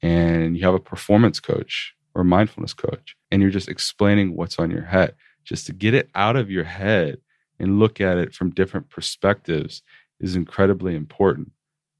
and 0.00 0.56
you 0.56 0.64
have 0.64 0.74
a 0.74 0.80
performance 0.80 1.40
coach 1.40 1.94
or 2.14 2.22
a 2.22 2.24
mindfulness 2.24 2.74
coach 2.74 3.16
and 3.30 3.40
you're 3.40 3.50
just 3.50 3.68
explaining 3.68 4.36
what's 4.36 4.58
on 4.58 4.70
your 4.70 4.84
head 4.84 5.14
just 5.44 5.66
to 5.66 5.72
get 5.72 5.94
it 5.94 6.08
out 6.14 6.36
of 6.36 6.50
your 6.50 6.64
head 6.64 7.18
and 7.58 7.78
look 7.78 8.00
at 8.00 8.18
it 8.18 8.34
from 8.34 8.50
different 8.50 8.90
perspectives 8.90 9.82
is 10.20 10.36
incredibly 10.36 10.94
important. 10.94 11.52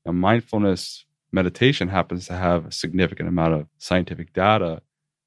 Now, 0.05 0.13
mindfulness 0.13 1.05
meditation 1.33 1.89
happens 1.89 2.27
to 2.27 2.35
have 2.35 2.67
a 2.67 2.73
significant 2.73 3.29
amount 3.29 3.55
of 3.55 3.67
scientific 3.79 4.33
data 4.33 4.83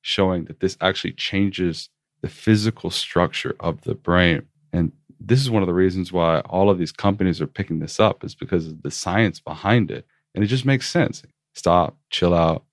showing 0.05 0.45
that 0.45 0.59
this 0.59 0.77
actually 0.81 1.13
changes 1.13 1.89
the 2.21 2.29
physical 2.29 2.91
structure 2.91 3.55
of 3.59 3.81
the 3.81 3.95
brain. 3.95 4.43
And 4.71 4.91
this 5.19 5.41
is 5.41 5.49
one 5.49 5.63
of 5.63 5.67
the 5.67 5.73
reasons 5.73 6.13
why 6.13 6.41
all 6.41 6.69
of 6.69 6.77
these 6.77 6.91
companies 6.91 7.41
are 7.41 7.47
picking 7.47 7.79
this 7.79 7.99
up 7.99 8.23
is 8.23 8.35
because 8.35 8.67
of 8.67 8.83
the 8.83 8.91
science 8.91 9.39
behind 9.39 9.89
it. 9.89 10.05
And 10.35 10.43
it 10.43 10.47
just 10.47 10.63
makes 10.63 10.87
sense. 10.87 11.23
Stop, 11.55 11.97
chill 12.11 12.35
out, 12.35 12.63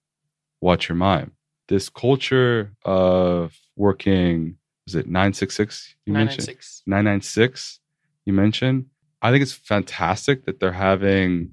watch 0.60 0.90
your 0.90 0.96
mind. 0.96 1.30
This 1.68 1.88
culture 1.88 2.72
of 2.84 3.58
working, 3.76 4.58
is 4.86 4.94
it 4.94 5.06
966 5.06 5.94
you 6.04 6.12
996. 6.12 6.82
mentioned 6.84 6.90
996 6.90 7.80
you 8.26 8.32
mentioned 8.32 8.86
i 9.22 9.30
think 9.30 9.40
it's 9.40 9.52
fantastic 9.52 10.44
that 10.44 10.58
they're 10.58 10.72
having 10.72 11.52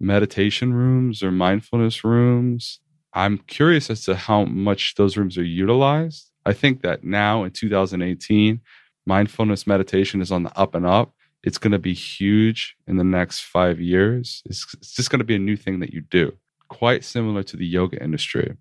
meditation 0.00 0.74
rooms 0.74 1.22
or 1.22 1.30
mindfulness 1.30 2.02
rooms 2.02 2.80
i'm 3.14 3.38
curious 3.38 3.90
as 3.90 4.04
to 4.04 4.14
how 4.14 4.44
much 4.44 4.94
those 4.96 5.16
rooms 5.16 5.38
are 5.38 5.44
utilized 5.44 6.30
i 6.44 6.52
think 6.52 6.82
that 6.82 7.04
now 7.04 7.44
in 7.44 7.50
2018 7.50 8.60
mindfulness 9.06 9.66
meditation 9.66 10.20
is 10.20 10.32
on 10.32 10.42
the 10.42 10.58
up 10.58 10.74
and 10.74 10.86
up 10.86 11.14
it's 11.42 11.58
going 11.58 11.72
to 11.72 11.78
be 11.78 11.92
huge 11.92 12.74
in 12.86 12.96
the 12.96 13.04
next 13.04 13.40
five 13.40 13.80
years 13.80 14.42
it's, 14.46 14.66
it's 14.74 14.94
just 14.94 15.10
going 15.10 15.18
to 15.18 15.24
be 15.24 15.36
a 15.36 15.38
new 15.38 15.56
thing 15.56 15.80
that 15.80 15.92
you 15.92 16.00
do 16.00 16.32
quite 16.68 17.04
similar 17.04 17.42
to 17.42 17.56
the 17.56 17.66
yoga 17.66 18.02
industry 18.02 18.56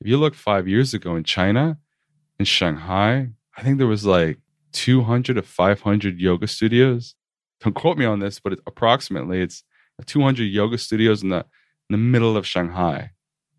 if 0.00 0.06
you 0.06 0.16
look 0.16 0.34
five 0.34 0.68
years 0.68 0.94
ago 0.94 1.16
in 1.16 1.24
china 1.24 1.78
in 2.38 2.44
shanghai 2.44 3.28
I 3.58 3.62
think 3.62 3.78
there 3.78 3.88
was 3.88 4.06
like 4.06 4.38
200 4.72 5.34
to 5.34 5.42
500 5.42 6.20
yoga 6.20 6.46
studios. 6.46 7.16
Don't 7.60 7.74
quote 7.74 7.98
me 7.98 8.04
on 8.04 8.20
this, 8.20 8.38
but 8.38 8.60
approximately 8.68 9.42
it's 9.42 9.64
200 10.06 10.44
yoga 10.44 10.78
studios 10.78 11.24
in 11.24 11.30
the 11.30 11.38
in 11.38 11.92
the 11.92 11.98
middle 11.98 12.36
of 12.36 12.46
Shanghai. 12.46 13.10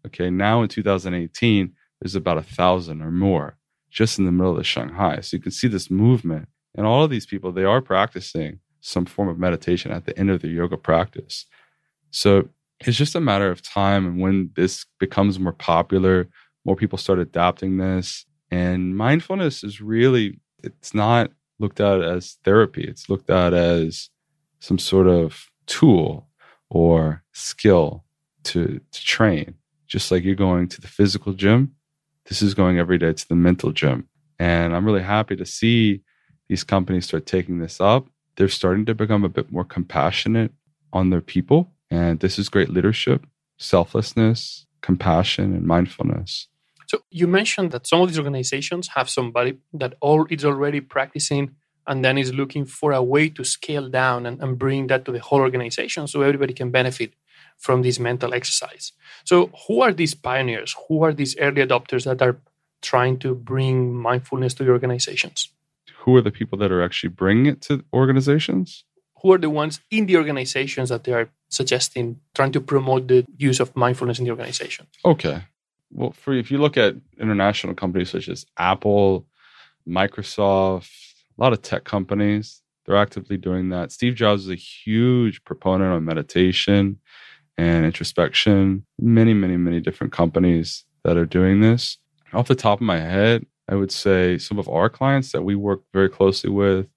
Okay, 0.06 0.30
now 0.30 0.62
in 0.62 0.70
2018, 0.70 1.74
there's 2.02 2.16
about 2.16 2.38
a 2.38 2.44
thousand 2.44 3.02
or 3.02 3.12
more 3.12 3.58
just 3.90 4.20
in 4.20 4.26
the 4.26 4.32
middle 4.32 4.58
of 4.58 4.68
Shanghai. 4.68 5.20
So 5.22 5.38
you 5.38 5.42
can 5.42 5.52
see 5.52 5.68
this 5.68 5.90
movement, 5.90 6.48
and 6.76 6.86
all 6.86 7.04
of 7.04 7.10
these 7.10 7.26
people 7.26 7.52
they 7.52 7.66
are 7.66 7.82
practicing 7.82 8.60
some 8.82 9.06
form 9.06 9.28
of 9.28 9.38
meditation 9.38 9.92
at 9.92 10.06
the 10.06 10.18
end 10.18 10.30
of 10.30 10.42
their 10.42 10.52
yoga 10.52 10.78
practice. 10.78 11.46
So 12.12 12.50
it's 12.80 12.98
just 12.98 13.16
a 13.16 13.20
matter 13.20 13.52
of 13.52 13.62
time, 13.62 14.06
and 14.06 14.20
when 14.20 14.52
this 14.56 14.86
becomes 15.00 15.40
more 15.40 15.54
popular, 15.54 16.30
more 16.66 16.76
people 16.76 16.98
start 16.98 17.20
adopting 17.20 17.78
this, 17.78 18.26
and 18.52 18.96
mindfulness 18.96 19.64
is 19.64 19.82
really, 19.82 20.40
it's 20.64 20.94
not 20.94 21.32
looked 21.60 21.80
at 21.80 22.02
as 22.02 22.38
therapy, 22.46 22.84
it's 22.84 23.10
looked 23.10 23.30
at 23.30 23.54
as 23.54 24.10
some 24.60 24.80
sort 24.80 25.08
of 25.08 25.48
tool 25.66 26.28
or 26.70 27.24
skill 27.34 28.06
to, 28.44 28.80
to 28.92 29.04
train. 29.04 29.56
Just 29.90 30.12
like 30.12 30.24
you're 30.24 30.36
going 30.36 30.68
to 30.70 30.82
the 30.82 30.88
physical 30.88 31.34
gym, 31.34 31.76
this 32.26 32.42
is 32.42 32.54
going 32.54 32.78
every 32.78 32.98
day 32.98 33.12
to 33.12 33.28
the 33.28 33.36
mental 33.36 33.72
gym. 33.72 34.08
And 34.38 34.76
I'm 34.76 34.86
really 34.86 35.02
happy 35.02 35.36
to 35.36 35.46
see 35.46 36.02
these 36.48 36.64
companies 36.64 37.06
start 37.06 37.26
taking 37.26 37.60
this 37.60 37.82
up. 37.82 38.08
They're 38.38 38.48
starting 38.48 38.86
to 38.86 38.96
become 38.96 39.26
a 39.26 39.30
bit 39.30 39.52
more 39.52 39.66
compassionate 39.66 40.52
on 40.94 41.10
their 41.10 41.22
people. 41.22 41.72
And 41.92 42.20
this 42.20 42.40
is 42.40 42.50
great 42.50 42.70
leadership, 42.70 43.26
selflessness, 43.58 44.66
compassion, 44.82 45.56
and 45.56 45.66
mindfulness. 45.66 46.48
So 46.88 47.00
you 47.12 47.28
mentioned 47.28 47.72
that 47.72 47.86
some 47.86 48.02
of 48.02 48.08
these 48.10 48.18
organizations 48.18 48.90
have 48.96 49.10
somebody 49.10 49.58
that 49.74 49.96
all 50.00 50.26
is 50.30 50.46
already 50.46 50.82
practicing 50.82 51.56
and 51.86 52.06
then 52.06 52.18
is 52.18 52.34
looking 52.34 52.66
for 52.66 52.92
a 52.92 53.04
way 53.04 53.30
to 53.30 53.44
scale 53.44 53.90
down 53.90 54.26
and, 54.26 54.42
and 54.42 54.58
bring 54.58 54.88
that 54.88 55.06
to 55.06 55.12
the 55.12 55.20
whole 55.20 55.40
organization 55.40 56.08
so 56.08 56.22
everybody 56.22 56.54
can 56.54 56.72
benefit 56.72 57.14
from 57.60 57.82
this 57.82 58.00
mental 58.00 58.34
exercise. 58.34 58.94
So 59.26 59.52
who 59.68 59.82
are 59.82 59.92
these 59.94 60.14
pioneers? 60.14 60.76
Who 60.88 61.04
are 61.04 61.14
these 61.14 61.38
early 61.38 61.62
adopters 61.62 62.06
that 62.06 62.22
are 62.22 62.38
trying 62.82 63.20
to 63.20 63.36
bring 63.36 63.94
mindfulness 63.94 64.54
to 64.56 64.64
the 64.64 64.72
organizations? 64.72 65.50
Who 66.00 66.16
are 66.16 66.22
the 66.22 66.32
people 66.32 66.58
that 66.60 66.72
are 66.72 66.82
actually 66.82 67.10
bringing 67.10 67.46
it 67.46 67.62
to 67.64 67.84
organizations? 67.94 68.86
Who 69.22 69.34
are 69.34 69.38
the 69.38 69.50
ones 69.50 69.82
in 69.92 70.06
the 70.06 70.16
organizations 70.16 70.90
that 70.90 71.04
they 71.04 71.12
are 71.12 71.30
suggesting, 71.50 72.22
trying 72.34 72.54
to 72.54 72.62
promote 72.62 73.10
the 73.10 73.26
use 73.38 73.60
of 73.60 73.76
mindfulness 73.76 74.18
in 74.18 74.26
the 74.26 74.32
organization? 74.32 74.88
Okay 75.04 75.44
well, 75.92 76.12
for 76.12 76.34
if 76.34 76.52
you 76.52 76.58
look 76.58 76.78
at 76.78 76.96
international 77.20 77.74
companies 77.74 78.10
such 78.10 78.30
as 78.30 78.46
Apple, 78.58 79.26
Microsoft, 79.88 80.90
a 81.38 81.42
lot 81.42 81.54
of 81.54 81.62
tech 81.62 81.84
companies, 81.84 82.62
they're 82.86 82.96
actively 82.96 83.38
doing 83.38 83.70
that. 83.70 83.92
Steve 83.92 84.16
Jobs 84.16 84.44
is 84.44 84.50
a 84.50 84.56
huge 84.56 85.44
proponent 85.44 85.96
of 85.96 86.04
meditation 86.04 87.00
and 87.60 87.86
introspection. 87.86 88.86
Many, 89.00 89.34
many, 89.34 89.58
many 89.58 89.82
different 89.82 90.14
companies 90.14 90.86
that 91.04 91.18
are 91.18 91.26
doing 91.26 91.60
this. 91.60 91.98
Off 92.32 92.48
the 92.48 92.56
top 92.56 92.80
of 92.80 92.86
my 92.86 93.00
head, 93.00 93.46
I 93.68 93.76
would 93.76 93.92
say 93.92 94.38
some 94.38 94.58
of 94.58 94.70
our 94.70 94.90
clients 94.90 95.34
that 95.34 95.42
we 95.42 95.56
work 95.56 95.82
very 95.94 96.08
closely 96.08 96.50
with 96.50 96.88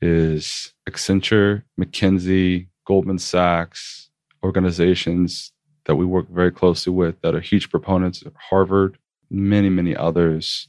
is 0.00 0.72
Accenture, 0.88 1.62
McKinsey, 1.78 2.68
Goldman 2.86 3.18
Sachs, 3.18 4.08
organizations 4.42 5.52
that 5.84 5.96
we 5.96 6.06
work 6.06 6.26
very 6.30 6.52
closely 6.52 6.92
with 6.92 7.20
that 7.20 7.34
are 7.34 7.40
huge 7.40 7.68
proponents 7.68 8.22
at 8.24 8.32
Harvard, 8.48 8.96
many, 9.30 9.68
many 9.68 9.94
others. 9.94 10.68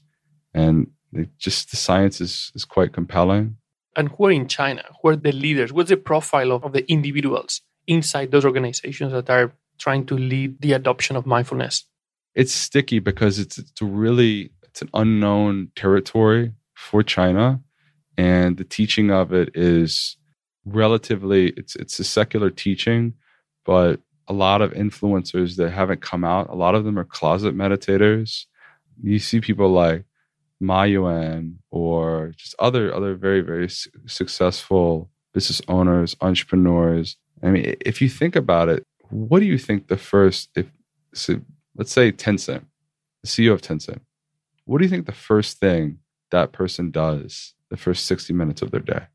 And 0.53 0.87
just 1.37 1.71
the 1.71 1.77
science 1.77 2.19
is, 2.19 2.51
is 2.55 2.65
quite 2.65 2.91
compelling. 2.91 3.55
And 3.95 4.09
who 4.09 4.25
are 4.25 4.31
in 4.31 4.49
China? 4.49 4.83
Who 5.01 5.09
are 5.09 5.15
the 5.15 5.31
leaders? 5.31 5.71
What's 5.71 5.89
the 5.89 5.97
profile 5.97 6.51
of, 6.51 6.65
of 6.65 6.73
the 6.73 6.89
individuals 6.91 7.61
inside 7.89 8.31
those 8.31 8.45
organizations 8.45 9.11
that 9.11 9.29
are 9.29 9.51
trying 9.77 10.05
to 10.05 10.15
lead 10.15 10.61
the 10.61 10.73
adoption 10.73 11.15
of 11.15 11.25
mindfulness? 11.25 11.85
It's 12.35 12.53
sticky 12.53 12.99
because 12.99 13.39
it's 13.39 13.57
it's 13.57 13.81
really 13.81 14.51
it's 14.63 14.81
an 14.81 14.89
unknown 14.93 15.71
territory 15.75 16.53
for 16.75 17.03
China, 17.03 17.59
and 18.17 18.57
the 18.57 18.63
teaching 18.63 19.11
of 19.11 19.33
it 19.33 19.49
is 19.55 20.17
relatively 20.65 21.49
it's 21.57 21.75
it's 21.75 21.99
a 21.99 22.03
secular 22.03 22.49
teaching, 22.49 23.13
but 23.65 23.99
a 24.27 24.33
lot 24.33 24.61
of 24.61 24.71
influencers 24.73 25.55
that 25.55 25.71
haven't 25.71 26.01
come 26.01 26.23
out, 26.23 26.49
a 26.49 26.55
lot 26.55 26.75
of 26.75 26.83
them 26.83 26.99
are 26.99 27.03
closet 27.03 27.57
meditators. 27.57 28.45
You 29.01 29.17
see 29.17 29.41
people 29.41 29.71
like 29.71 30.05
Ma 30.59 30.83
Yun 30.83 31.59
or 31.71 32.33
just 32.37 32.55
other 32.59 32.93
other 32.93 33.15
very 33.15 33.41
very 33.41 33.69
su- 33.69 33.89
successful 34.05 35.09
business 35.33 35.61
owners, 35.67 36.15
entrepreneurs. 36.21 37.17
I 37.41 37.51
mean, 37.51 37.75
if 37.81 38.01
you 38.01 38.09
think 38.09 38.35
about 38.35 38.69
it, 38.69 38.83
what 39.09 39.39
do 39.39 39.45
you 39.45 39.57
think 39.57 39.87
the 39.87 39.97
first 39.97 40.49
if 40.55 40.67
so 41.13 41.41
let's 41.75 41.91
say 41.91 42.11
Tencent, 42.11 42.65
the 43.23 43.27
CEO 43.27 43.53
of 43.53 43.61
Tencent, 43.61 44.01
what 44.65 44.77
do 44.79 44.83
you 44.83 44.89
think 44.89 45.05
the 45.05 45.11
first 45.11 45.59
thing 45.59 45.99
that 46.31 46.51
person 46.51 46.91
does 46.91 47.55
the 47.69 47.77
first 47.77 48.05
60 48.05 48.33
minutes 48.33 48.61
of 48.61 48.71
their 48.71 48.81
day, 48.81 49.07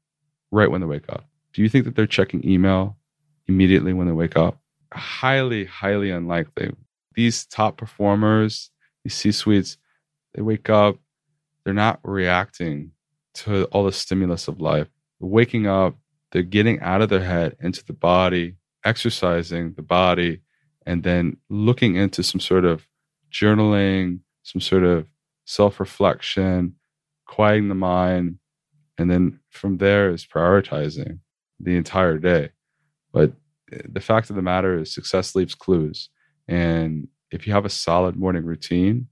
right 0.50 0.70
when 0.70 0.80
they 0.80 0.86
wake 0.86 1.08
up? 1.08 1.24
Do 1.52 1.62
you 1.62 1.68
think 1.68 1.84
that 1.84 1.94
they're 1.94 2.06
checking 2.06 2.48
email 2.48 2.96
immediately 3.46 3.92
when 3.92 4.06
they 4.06 4.12
wake 4.12 4.36
up? 4.36 4.58
Highly, 4.92 5.64
highly 5.64 6.10
unlikely. 6.10 6.74
These 7.14 7.46
top 7.46 7.76
performers, 7.76 8.70
these 9.04 9.14
C 9.14 9.30
suites, 9.30 9.76
they 10.34 10.42
wake 10.42 10.68
up, 10.68 10.96
they're 11.64 11.74
not 11.74 12.00
reacting 12.02 12.92
to 13.34 13.64
all 13.66 13.84
the 13.84 13.92
stimulus 13.92 14.48
of 14.48 14.60
life. 14.60 14.88
Waking 15.20 15.66
up, 15.66 15.96
they're 16.34 16.42
getting 16.42 16.80
out 16.80 17.00
of 17.00 17.08
their 17.08 17.22
head 17.22 17.56
into 17.60 17.84
the 17.84 17.92
body, 17.92 18.56
exercising 18.84 19.72
the 19.74 19.82
body, 19.82 20.40
and 20.84 21.04
then 21.04 21.36
looking 21.48 21.94
into 21.94 22.24
some 22.24 22.40
sort 22.40 22.64
of 22.64 22.88
journaling, 23.32 24.18
some 24.42 24.60
sort 24.60 24.82
of 24.82 25.06
self 25.46 25.78
reflection, 25.78 26.74
quieting 27.24 27.68
the 27.68 27.76
mind. 27.76 28.38
And 28.98 29.08
then 29.08 29.38
from 29.48 29.78
there 29.78 30.10
is 30.10 30.26
prioritizing 30.26 31.20
the 31.60 31.76
entire 31.76 32.18
day. 32.18 32.50
But 33.12 33.32
the 33.88 34.00
fact 34.00 34.28
of 34.28 34.34
the 34.34 34.42
matter 34.42 34.80
is, 34.80 34.92
success 34.92 35.36
leaves 35.36 35.54
clues. 35.54 36.08
And 36.48 37.06
if 37.30 37.46
you 37.46 37.52
have 37.52 37.64
a 37.64 37.70
solid 37.70 38.16
morning 38.16 38.44
routine 38.44 39.06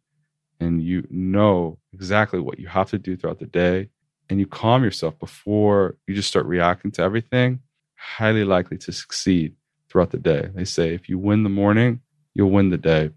and 0.58 0.82
you 0.82 1.06
know 1.08 1.78
exactly 1.92 2.40
what 2.40 2.58
you 2.58 2.66
have 2.66 2.90
to 2.90 2.98
do 2.98 3.16
throughout 3.16 3.38
the 3.38 3.46
day 3.46 3.90
and 4.28 4.38
you 4.38 4.46
calm 4.46 4.84
yourself 4.84 5.18
before 5.18 5.96
you 6.06 6.14
just 6.14 6.28
start 6.28 6.46
reacting 6.46 6.90
to 6.92 7.02
everything, 7.02 7.60
highly 7.96 8.44
likely 8.44 8.78
to 8.78 8.92
succeed 8.92 9.54
throughout 9.88 10.10
the 10.10 10.18
day. 10.18 10.48
They 10.54 10.64
say 10.64 10.94
if 10.94 11.08
you 11.08 11.18
win 11.18 11.42
the 11.42 11.50
morning, 11.50 12.00
you'll 12.34 12.50
win 12.50 12.70
the 12.70 12.78
day. 12.78 13.10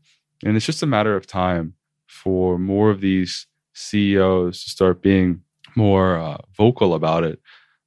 And 0.44 0.56
it's 0.58 0.66
just 0.66 0.84
a 0.84 0.88
matter 0.88 1.16
of 1.16 1.26
time 1.26 1.74
for 2.08 2.60
more 2.60 2.90
of 2.90 3.02
these 3.02 3.48
CEOs 3.74 4.64
to 4.64 4.70
start 4.70 5.02
being 5.02 5.42
more 5.76 6.18
uh, 6.18 6.38
vocal 6.58 6.94
about 6.94 7.24
it. 7.24 7.40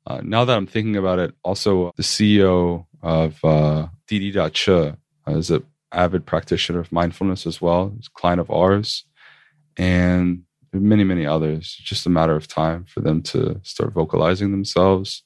Uh, 0.07 0.21
now 0.23 0.45
that 0.45 0.57
I'm 0.57 0.67
thinking 0.67 0.97
about 0.97 1.19
it, 1.19 1.35
also 1.43 1.93
the 1.97 2.03
CEO 2.03 2.87
of 3.03 3.45
uh, 3.45 3.89
Didi 4.07 4.39
uh, 4.39 4.91
is 5.27 5.51
an 5.51 5.65
avid 5.93 6.25
practitioner 6.25 6.81
of 6.81 6.93
mindfulness 6.93 7.47
as 7.47 7.61
well. 7.61 7.93
He's 7.95 8.07
a 8.07 8.19
client 8.19 8.41
of 8.41 8.51
ours. 8.51 9.05
And 9.77 10.45
many, 10.73 11.05
many 11.05 11.27
others. 11.27 11.77
It's 11.79 11.89
just 11.89 12.07
a 12.07 12.11
matter 12.11 12.37
of 12.37 12.49
time 12.49 12.85
for 12.85 13.01
them 13.01 13.23
to 13.23 13.61
start 13.63 13.93
vocalizing 13.93 14.51
themselves. 14.51 15.23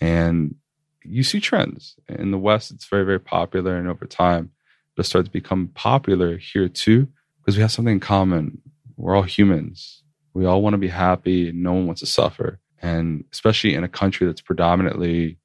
And 0.00 0.56
you 1.04 1.22
see 1.22 1.40
trends 1.40 1.96
in 2.08 2.30
the 2.30 2.38
West. 2.38 2.70
It's 2.70 2.86
very, 2.86 3.04
very 3.04 3.20
popular, 3.20 3.76
and 3.76 3.88
over 3.88 4.06
time, 4.06 4.50
it'll 4.94 5.04
start 5.04 5.24
to 5.26 5.30
become 5.30 5.68
popular 5.74 6.36
here 6.36 6.68
too 6.68 7.08
because 7.38 7.56
we 7.56 7.62
have 7.62 7.72
something 7.72 7.94
in 7.94 8.00
common. 8.00 8.60
We're 8.96 9.16
all 9.16 9.22
humans. 9.22 10.02
We 10.34 10.46
all 10.46 10.62
want 10.62 10.74
to 10.74 10.78
be 10.78 10.88
happy, 10.88 11.52
no 11.52 11.72
one 11.72 11.86
wants 11.86 12.00
to 12.00 12.06
suffer. 12.06 12.58
And 12.80 13.24
especially 13.32 13.74
in 13.74 13.84
a 13.84 13.88
country 13.88 14.26
that's 14.26 14.40
predominantly 14.40 15.38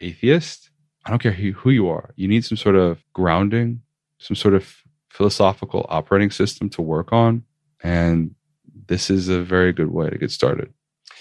atheist, 0.00 0.70
I 1.04 1.10
don't 1.10 1.22
care 1.22 1.32
who, 1.32 1.52
who 1.52 1.70
you 1.70 1.88
are. 1.88 2.12
You 2.16 2.28
need 2.28 2.44
some 2.44 2.56
sort 2.56 2.76
of 2.76 3.02
grounding, 3.12 3.82
some 4.18 4.36
sort 4.36 4.54
of 4.54 4.82
philosophical 5.10 5.86
operating 5.88 6.30
system 6.30 6.68
to 6.70 6.82
work 6.82 7.12
on, 7.12 7.44
and 7.82 8.34
this 8.88 9.10
is 9.10 9.28
a 9.28 9.42
very 9.42 9.72
good 9.72 9.90
way 9.90 10.10
to 10.10 10.18
get 10.18 10.30
started. 10.30 10.72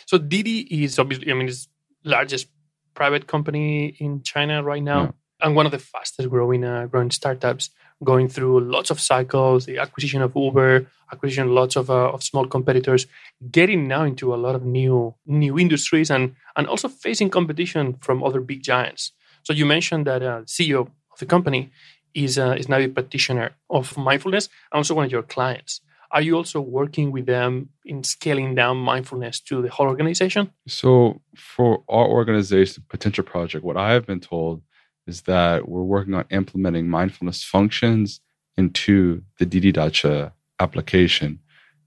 So 0.06 0.18
Didi 0.18 0.84
is 0.84 1.00
obviously, 1.00 1.32
I 1.32 1.36
mean, 1.36 1.48
it's 1.48 1.68
largest 2.04 2.48
private 2.94 3.28
company 3.28 3.96
in 4.00 4.22
China 4.24 4.64
right 4.64 4.84
now, 4.84 5.02
yeah. 5.04 5.12
and 5.42 5.56
one 5.56 5.66
of 5.66 5.72
the 5.72 5.80
fastest 5.80 6.30
growing 6.30 6.64
uh, 6.64 6.86
growing 6.88 7.12
startups, 7.12 7.70
going 8.04 8.28
through 8.28 8.60
lots 8.62 8.90
of 8.90 9.00
cycles, 9.00 9.66
the 9.66 9.78
acquisition 9.78 10.22
of 10.22 10.34
Uber, 10.36 10.88
acquisition 11.12 11.54
lots 11.54 11.76
of 11.76 11.90
uh, 11.90 12.12
of 12.12 12.24
small 12.24 12.46
competitors, 12.46 13.08
getting 13.52 13.88
now 13.88 14.04
into 14.04 14.34
a 14.34 14.38
lot 14.38 14.56
of 14.56 14.64
new 14.64 15.16
new 15.26 15.60
industries, 15.60 16.10
and 16.10 16.36
and 16.56 16.68
also 16.68 16.88
facing 16.88 17.30
competition 17.30 17.96
from 18.02 18.24
other 18.24 18.42
big 18.42 18.64
giants. 18.64 19.12
So 19.44 19.54
you 19.54 19.66
mentioned 19.66 20.08
that 20.08 20.24
uh, 20.24 20.42
CEO 20.42 20.82
of 20.82 21.20
the 21.20 21.26
company 21.26 21.72
is 22.14 22.38
uh, 22.38 22.56
is 22.58 22.70
now 22.70 22.78
a 22.78 22.88
practitioner 22.88 23.52
of 23.70 23.98
mindfulness, 23.98 24.50
and 24.72 24.78
also 24.78 24.96
one 24.96 25.06
of 25.06 25.12
your 25.12 25.24
clients. 25.24 25.82
Are 26.12 26.22
you 26.22 26.36
also 26.36 26.62
working 26.62 27.12
with 27.12 27.26
them 27.26 27.70
in 27.84 28.04
scaling 28.04 28.56
down 28.56 28.78
mindfulness 28.78 29.40
to 29.42 29.62
the 29.62 29.70
whole 29.70 29.88
organization? 29.88 30.52
So, 30.68 31.22
for 31.36 31.84
our 31.90 32.08
organization, 32.08 32.84
Potential 32.90 33.24
Project, 33.24 33.66
what 33.66 33.78
I 33.78 33.94
have 33.94 34.06
been 34.06 34.20
told 34.20 34.62
is 35.08 35.22
that 35.24 35.68
we're 35.68 35.84
working 35.84 36.14
on 36.14 36.26
implementing 36.30 36.90
mindfulness 36.90 37.44
functions 37.44 38.22
into 38.58 39.22
the 39.40 39.46
Didi 39.46 39.74
Dache 39.74 40.32
application, 40.60 41.40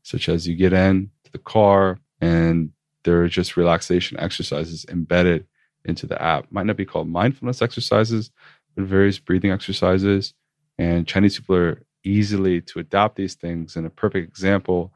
such 0.02 0.28
as 0.28 0.46
you 0.46 0.54
get 0.54 0.72
in 0.72 1.10
to 1.24 1.32
the 1.32 1.38
car 1.38 1.98
and 2.20 2.70
there 3.04 3.22
are 3.22 3.28
just 3.28 3.56
relaxation 3.56 4.18
exercises 4.20 4.84
embedded 4.88 5.46
into 5.84 6.06
the 6.06 6.20
app. 6.20 6.46
Might 6.50 6.66
not 6.66 6.76
be 6.76 6.84
called 6.84 7.08
mindfulness 7.08 7.62
exercises, 7.62 8.30
but 8.74 8.84
various 8.84 9.18
breathing 9.18 9.50
exercises. 9.50 10.34
And 10.78 11.06
Chinese 11.06 11.38
people 11.38 11.56
are 11.56 11.82
easily 12.04 12.60
to 12.62 12.78
adopt 12.78 13.16
these 13.16 13.34
things. 13.34 13.76
And 13.76 13.86
a 13.86 13.90
perfect 13.90 14.28
example 14.28 14.92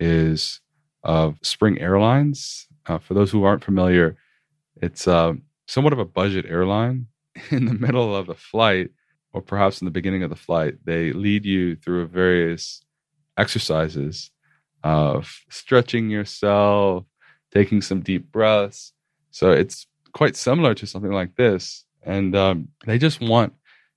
is 0.00 0.60
of 1.02 1.36
Spring 1.42 1.80
Airlines. 1.80 2.66
Uh, 2.86 2.98
for 2.98 3.14
those 3.14 3.30
who 3.30 3.44
aren't 3.44 3.64
familiar, 3.64 4.16
it's 4.80 5.06
uh, 5.06 5.34
somewhat 5.66 5.92
of 5.92 5.98
a 5.98 6.04
budget 6.04 6.46
airline. 6.48 7.06
In 7.50 7.66
the 7.66 7.74
middle 7.74 8.16
of 8.16 8.26
the 8.26 8.34
flight, 8.34 8.90
or 9.32 9.42
perhaps 9.42 9.80
in 9.80 9.84
the 9.84 9.92
beginning 9.92 10.22
of 10.24 10.30
the 10.30 10.36
flight, 10.36 10.74
they 10.84 11.12
lead 11.12 11.44
you 11.44 11.76
through 11.76 12.06
various 12.08 12.82
exercises 13.36 14.30
of 14.82 15.30
stretching 15.50 16.10
yourself, 16.10 17.04
taking 17.52 17.80
some 17.82 18.00
deep 18.00 18.32
breaths. 18.32 18.92
So 19.30 19.50
it's 19.52 19.86
quite 20.12 20.34
similar 20.34 20.74
to 20.74 20.86
something 20.86 21.12
like 21.12 21.36
this. 21.36 21.84
And 22.02 22.34
um, 22.34 22.68
they 22.86 22.98
just 22.98 23.20
want 23.20 23.52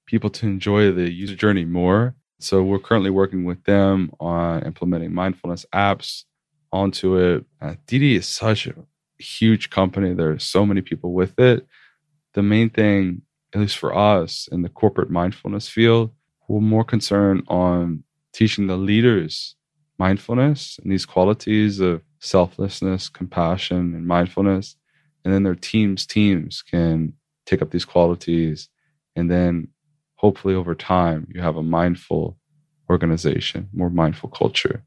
people 0.06 0.30
to 0.30 0.46
enjoy 0.46 0.92
the 0.92 1.10
user 1.10 1.36
journey 1.36 1.66
more 1.66 2.16
so 2.44 2.64
we're 2.64 2.80
currently 2.80 3.10
working 3.10 3.44
with 3.44 3.64
them 3.64 4.12
on 4.20 4.64
implementing 4.64 5.14
mindfulness 5.14 5.66
apps 5.74 6.24
onto 6.72 7.18
it. 7.18 7.46
Uh, 7.62 7.76
Didi 7.88 8.16
is 8.16 8.28
such 8.28 8.68
a 8.68 8.74
huge 9.20 9.70
company. 9.70 10.14
There 10.14 10.32
are 10.32 10.40
so 10.40 10.66
many 10.66 10.82
people 10.82 11.14
with 11.14 11.40
it. 11.40 11.68
The 12.34 12.42
main 12.42 12.70
thing, 12.70 13.24
at 13.54 13.62
least 13.62 13.78
for 13.78 13.96
us 13.96 14.48
in 14.52 14.62
the 14.62 14.70
corporate 14.70 15.10
mindfulness 15.10 15.68
field, 15.68 16.12
we're 16.48 16.62
more 16.62 16.84
concerned 16.84 17.44
on 17.48 18.04
teaching 18.34 18.68
the 18.68 18.78
leaders 18.78 19.56
mindfulness 19.98 20.80
and 20.82 20.92
these 20.92 21.06
qualities 21.06 21.80
of 21.80 22.02
selflessness, 22.20 23.08
compassion, 23.08 23.94
and 23.94 24.08
mindfulness. 24.08 24.76
And 25.24 25.32
then 25.34 25.44
their 25.44 25.56
teams, 25.56 26.08
teams 26.08 26.64
can 26.64 27.14
take 27.46 27.62
up 27.62 27.70
these 27.70 27.86
qualities 27.86 28.70
and 29.16 29.30
then 29.30 29.68
hopefully 30.22 30.54
over 30.54 30.76
time 30.76 31.28
you 31.34 31.42
have 31.42 31.58
a 31.58 31.64
mindful 31.64 32.38
organization, 32.90 33.70
more 33.74 33.90
mindful 33.90 34.30
culture. 34.30 34.84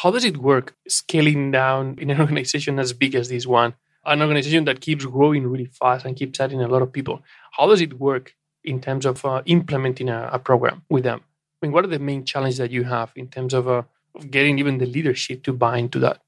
How 0.00 0.10
does 0.10 0.24
it 0.24 0.36
work 0.38 0.74
scaling 0.88 1.50
down 1.50 1.96
in 1.98 2.08
an 2.10 2.20
organization 2.24 2.78
as 2.78 2.92
big 2.92 3.14
as 3.14 3.28
this 3.28 3.46
one? 3.46 3.74
An 4.04 4.22
organization 4.22 4.64
that 4.66 4.80
keeps 4.80 5.04
growing 5.04 5.48
really 5.48 5.66
fast 5.66 6.06
and 6.06 6.14
keeps 6.14 6.38
adding 6.38 6.62
a 6.62 6.68
lot 6.68 6.82
of 6.82 6.92
people. 6.92 7.22
How 7.56 7.66
does 7.66 7.80
it 7.80 7.94
work 7.98 8.34
in 8.62 8.80
terms 8.80 9.04
of 9.04 9.24
uh, 9.24 9.42
implementing 9.46 10.08
a, 10.08 10.30
a, 10.32 10.38
program 10.38 10.82
with 10.88 11.02
them? 11.02 11.20
I 11.24 11.66
mean, 11.66 11.72
what 11.72 11.84
are 11.84 11.88
the 11.88 11.98
main 11.98 12.24
challenges 12.24 12.58
that 12.58 12.70
you 12.70 12.84
have 12.84 13.10
in 13.16 13.26
terms 13.28 13.52
of 13.52 13.66
uh, 13.66 13.82
of 14.14 14.30
getting 14.30 14.58
even 14.60 14.78
the 14.78 14.86
leadership 14.86 15.42
to 15.44 15.52
buy 15.52 15.78
into 15.78 15.98
that? 15.98 16.18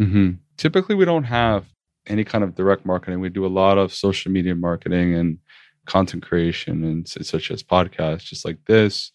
Mm-hmm. 0.00 0.30
Typically, 0.56 0.96
we 0.96 1.04
don't 1.04 1.24
have 1.24 1.66
any 2.08 2.24
kind 2.24 2.42
of 2.42 2.56
direct 2.56 2.84
marketing. 2.84 3.20
We 3.20 3.28
do 3.28 3.46
a 3.46 3.54
lot 3.62 3.78
of 3.78 3.94
social 3.94 4.32
media 4.32 4.56
marketing 4.56 5.14
and 5.14 5.38
content 5.86 6.22
creation, 6.22 6.84
and 6.84 7.08
such 7.08 7.50
as 7.50 7.62
podcasts, 7.62 8.24
just 8.24 8.44
like 8.44 8.64
this. 8.66 9.12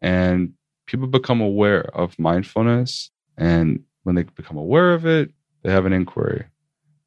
And 0.00 0.54
people 0.86 1.06
become 1.06 1.40
aware 1.40 1.82
of 1.96 2.18
mindfulness, 2.18 3.10
and 3.36 3.84
when 4.02 4.14
they 4.14 4.22
become 4.22 4.56
aware 4.56 4.92
of 4.92 5.06
it, 5.06 5.30
they 5.62 5.72
have 5.72 5.86
an 5.86 5.92
inquiry. 5.92 6.44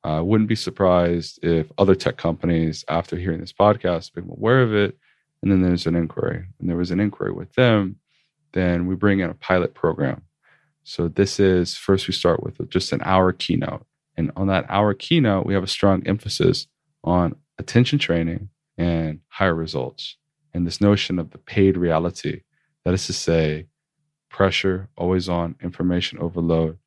I 0.04 0.17
uh, 0.17 0.24
wouldn't 0.24 0.50
be 0.50 0.56
surprised 0.56 1.39
if 1.43 1.72
other 1.78 1.96
tech 1.96 2.17
companies, 2.17 2.86
after 2.88 3.17
hearing 3.17 3.39
this 3.39 3.54
podcast, 3.54 4.13
become 4.13 4.32
aware 4.32 4.62
of 4.62 4.74
it, 4.74 4.98
and 5.41 5.52
then 5.52 5.62
there's 5.62 5.86
an 5.86 5.96
inquiry. 5.96 6.46
And 6.60 6.70
there 6.70 6.78
was 6.78 6.91
an 6.91 7.00
inquiry 7.00 7.32
with 7.32 7.54
them, 7.54 7.98
then 8.54 8.88
we 8.88 8.96
bring 8.96 9.20
in 9.20 9.30
a 9.30 9.36
pilot 9.36 9.74
program. 9.74 10.24
So 10.84 11.10
this 11.10 11.39
is 11.39 11.76
first 11.76 12.08
we 12.08 12.13
start 12.13 12.41
with 12.43 12.70
just 12.70 12.93
an 12.93 13.02
hour 13.04 13.34
keynote. 13.34 13.86
And 14.15 14.32
on 14.36 14.48
that 14.48 14.65
hour 14.70 14.93
keynote, 14.93 15.46
we 15.46 15.54
have 15.54 15.63
a 15.63 15.67
strong 15.67 16.02
emphasis 16.08 16.67
on 17.04 17.36
attention 17.60 18.00
training 18.00 18.50
and 18.78 19.20
higher 19.28 19.56
results. 19.56 20.18
And 20.54 20.66
this 20.66 20.82
notion 20.82 21.20
of 21.20 21.32
the 21.32 21.38
paid 21.38 21.78
reality, 21.78 22.42
that 22.84 22.94
is 22.94 23.06
to 23.08 23.13
say, 23.13 23.68
pressure, 24.30 24.90
always 24.98 25.28
on, 25.30 25.56
information 25.62 26.20
overload, 26.20 26.78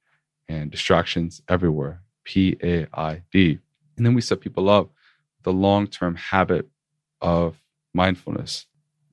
and 0.48 0.70
distractions 0.70 1.42
everywhere. 1.48 2.02
P 2.24 2.56
A 2.62 2.86
I 2.92 3.22
D. 3.32 3.58
And 3.96 4.06
then 4.06 4.14
we 4.14 4.20
set 4.20 4.40
people 4.40 4.68
up 4.68 4.90
the 5.42 5.52
long 5.52 5.86
term 5.86 6.14
habit 6.16 6.68
of 7.20 7.56
mindfulness. 7.94 8.66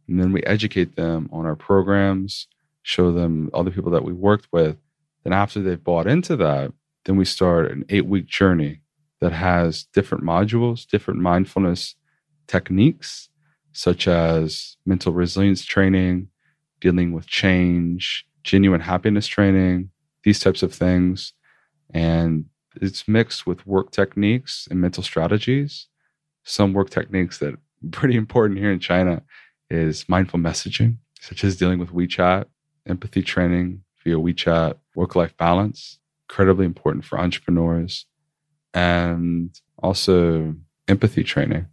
And 0.08 0.20
then 0.20 0.32
we 0.32 0.44
educate 0.44 0.96
them 0.96 1.30
on 1.32 1.46
our 1.46 1.56
programs, 1.56 2.48
show 2.82 3.12
them 3.12 3.50
other 3.54 3.72
people 3.72 3.92
that 3.92 4.04
we 4.04 4.14
worked 4.14 4.48
with. 4.52 4.78
Then, 5.24 5.34
after 5.34 5.62
they've 5.62 5.84
bought 5.84 6.08
into 6.08 6.36
that, 6.38 6.72
then 7.06 7.18
we 7.18 7.26
start 7.26 7.72
an 7.72 7.86
eight 7.90 8.06
week 8.06 8.28
journey 8.28 8.82
that 9.20 9.34
has 9.34 9.84
different 9.94 10.24
modules, 10.24 10.88
different 10.88 11.20
mindfulness 11.20 11.96
techniques, 12.48 13.30
such 13.74 14.08
as 14.08 14.78
mental 14.86 15.14
resilience 15.14 15.64
training, 15.64 16.30
dealing 16.80 17.12
with 17.12 17.28
change, 17.28 18.26
genuine 18.44 18.82
happiness 18.82 19.28
training, 19.28 19.90
these 20.24 20.40
types 20.40 20.64
of 20.64 20.74
things. 20.74 21.34
And 21.94 22.46
it's 22.76 23.08
mixed 23.08 23.46
with 23.46 23.66
work 23.66 23.92
techniques 23.92 24.68
and 24.70 24.82
mental 24.82 25.04
strategies. 25.04 25.88
Some 26.44 26.74
work 26.74 26.90
techniques 26.90 27.40
that 27.40 27.56
pretty 27.92 28.16
important 28.16 28.60
here 28.60 28.72
in 28.72 28.80
China 28.80 29.22
is 29.70 30.08
mindful 30.08 30.40
messaging, 30.40 30.98
such 31.20 31.44
as 31.44 31.58
dealing 31.58 31.80
with 31.80 31.92
WeChat, 31.92 32.46
empathy 32.88 33.22
training 33.22 33.84
via 34.04 34.16
WeChat, 34.16 34.76
work 34.96 35.16
life 35.16 35.36
balance, 35.38 36.00
incredibly 36.30 36.66
important 36.66 37.06
for 37.06 37.20
entrepreneurs, 37.20 38.06
and 38.74 39.60
also 39.80 40.56
empathy 40.88 41.24
training. 41.24 41.68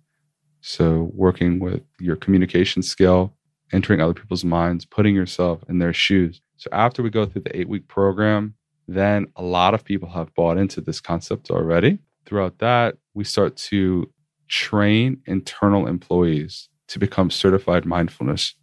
So, 0.67 1.11
working 1.13 1.61
with 1.61 1.83
your 2.01 2.17
communication 2.17 2.83
skill, 2.83 3.35
entering 3.71 4.01
other 4.01 4.15
people's 4.15 4.47
minds, 4.47 4.87
putting 4.87 5.15
yourself 5.15 5.63
in 5.69 5.79
their 5.79 5.93
shoes. 5.93 6.41
So, 6.57 6.71
after 6.73 7.03
we 7.03 7.11
go 7.11 7.27
through 7.27 7.43
the 7.43 7.55
eight 7.55 7.69
week 7.69 7.87
program, 7.87 8.55
then 8.89 9.27
a 9.37 9.43
lot 9.43 9.75
of 9.75 9.85
people 9.85 10.09
have 10.09 10.35
bought 10.35 10.57
into 10.57 10.81
this 10.81 11.03
concept 11.03 11.51
already. 11.51 11.99
Throughout 12.25 12.61
that, 12.61 12.97
we 13.13 13.25
start 13.25 13.59
to 13.69 14.11
train 14.49 15.21
internal 15.27 15.87
employees 15.87 16.71
to 16.89 16.99
become 16.99 17.31
certified 17.31 17.85
mindfulness 17.85 18.55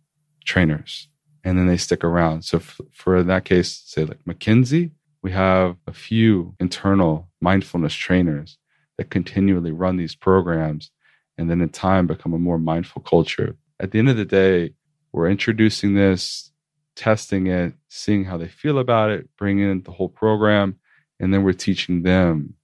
trainers. 0.43 1.07
And 1.43 1.55
then 1.55 1.67
they 1.67 1.77
stick 1.77 2.03
around. 2.03 2.45
So, 2.45 2.57
f- 2.57 2.81
for 2.91 3.21
that 3.21 3.45
case, 3.45 3.79
say 3.85 4.05
like 4.05 4.25
McKinsey, 4.27 4.89
we 5.21 5.33
have 5.33 5.75
a 5.85 5.93
few 5.93 6.55
internal 6.59 7.29
mindfulness 7.41 7.93
trainers 7.93 8.57
that 8.97 9.11
continually 9.11 9.71
run 9.71 9.97
these 9.97 10.15
programs 10.15 10.89
and 11.37 11.49
then 11.49 11.61
in 11.61 11.69
time 11.69 12.07
become 12.07 12.33
a 12.33 12.39
more 12.39 12.57
mindful 12.57 13.01
culture. 13.01 13.55
At 13.79 13.91
the 13.91 13.99
end 13.99 14.09
of 14.09 14.17
the 14.17 14.25
day, 14.25 14.73
we're 15.11 15.29
introducing 15.29 15.95
this, 15.95 16.51
testing 16.95 17.47
it, 17.47 17.73
seeing 17.89 18.25
how 18.25 18.37
they 18.37 18.47
feel 18.47 18.79
about 18.79 19.11
it, 19.11 19.29
bringing 19.37 19.69
in 19.69 19.83
the 19.83 19.91
whole 19.91 20.09
program, 20.09 20.79
and 21.19 21.33
then 21.33 21.43
we're 21.43 21.53
teaching 21.53 22.03
them 22.03 22.55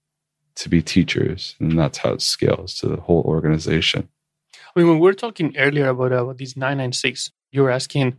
to 0.56 0.70
be 0.70 0.82
teachers. 0.82 1.56
And 1.60 1.78
that's 1.78 2.00
how 2.00 2.14
it 2.14 2.22
scales 2.22 2.76
to 2.80 2.88
the 2.88 2.98
whole 2.98 3.22
organization. 3.24 4.10
I 4.54 4.80
mean, 4.80 4.88
when 4.88 5.00
we 5.00 5.04
were 5.04 5.14
talking 5.14 5.56
earlier 5.58 5.90
about, 5.90 6.12
uh, 6.12 6.24
about 6.24 6.38
these 6.38 6.56
996, 6.56 7.32
you 7.52 7.64
were 7.64 7.72
asking, 7.72 8.18